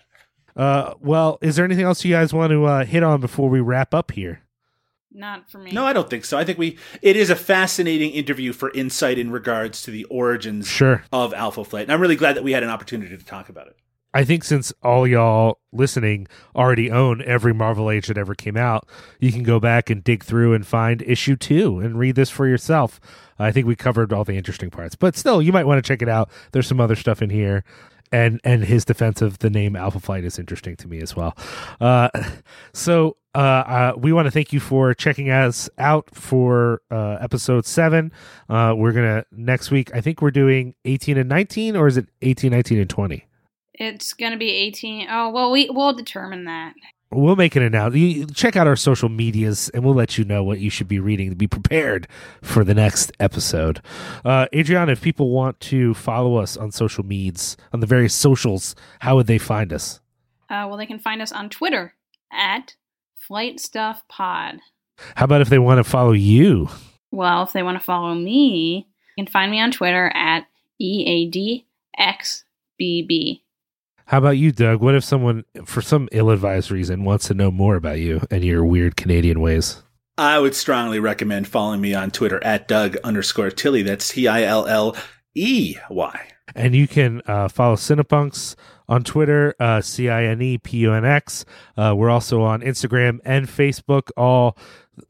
[0.55, 3.59] Uh, well, is there anything else you guys want to uh, hit on before we
[3.59, 4.41] wrap up here?
[5.11, 5.71] Not for me.
[5.71, 9.17] no i don't think so i think we it is a fascinating interview for insight
[9.17, 11.03] in regards to the origins Sure.
[11.11, 13.67] of alpha flight and i'm really glad that we had an opportunity to talk about
[13.67, 13.75] it
[14.13, 18.87] I think since all y'all listening already own every Marvel Age that ever came out,
[19.19, 22.47] you can go back and dig through and find issue two and read this for
[22.47, 22.99] yourself.
[23.37, 26.01] I think we covered all the interesting parts, but still, you might want to check
[26.01, 26.29] it out.
[26.51, 27.63] There's some other stuff in here.
[28.11, 31.37] And and his defense of the name Alpha Flight is interesting to me as well.
[31.79, 32.09] Uh,
[32.73, 37.67] so uh, uh, we want to thank you for checking us out for uh, episode
[37.67, 38.11] seven.
[38.49, 39.93] Uh, we're gonna next week.
[39.93, 43.28] I think we're doing 18 and 19, or is it 18, 19, and 20?
[43.79, 45.07] It's gonna be eighteen.
[45.09, 46.73] Oh well, we we'll determine that.
[47.11, 48.35] We'll make an announcement.
[48.35, 51.31] Check out our social medias, and we'll let you know what you should be reading
[51.31, 52.07] to be prepared
[52.43, 53.81] for the next episode.
[54.23, 58.75] Uh, Adrianna, if people want to follow us on social medias, on the various socials,
[58.99, 60.01] how would they find us?
[60.51, 61.95] Uh, well, they can find us on Twitter
[62.31, 62.75] at
[63.15, 64.59] Flight Stuff Pod.
[65.15, 66.69] How about if they want to follow you?
[67.09, 68.87] Well, if they want to follow me,
[69.17, 70.45] you can find me on Twitter at
[70.79, 71.63] EADXBB.
[74.09, 74.81] How about you, Doug?
[74.81, 78.65] What if someone, for some ill-advised reason, wants to know more about you and your
[78.65, 79.83] weird Canadian ways?
[80.17, 83.83] I would strongly recommend following me on Twitter at Doug underscore Tilley.
[83.83, 84.97] That's T I L L
[85.35, 86.31] E Y.
[86.55, 88.55] And you can uh, follow Cinepunx
[88.87, 91.45] on Twitter, uh, C I N E P U N X.
[91.77, 94.57] Uh, we're also on Instagram and Facebook, all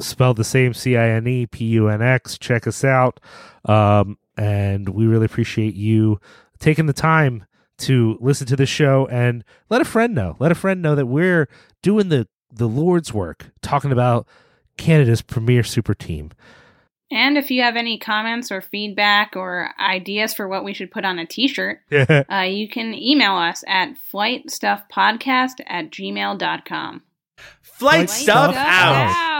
[0.01, 2.37] spelled the same C I N E P U N X.
[2.37, 3.21] Check us out.
[3.63, 6.19] Um, and we really appreciate you
[6.59, 7.45] taking the time
[7.79, 10.35] to listen to the show and let a friend know.
[10.39, 11.47] Let a friend know that we're
[11.81, 14.27] doing the, the Lord's work, talking about
[14.77, 16.31] Canada's premier super team.
[17.11, 21.05] And if you have any comments or feedback or ideas for what we should put
[21.05, 27.01] on a t shirt, uh, you can email us at flightstuffpodcast at gmail.com.
[27.61, 28.95] Flight, Flight stuff, stuff out.
[28.95, 29.38] out.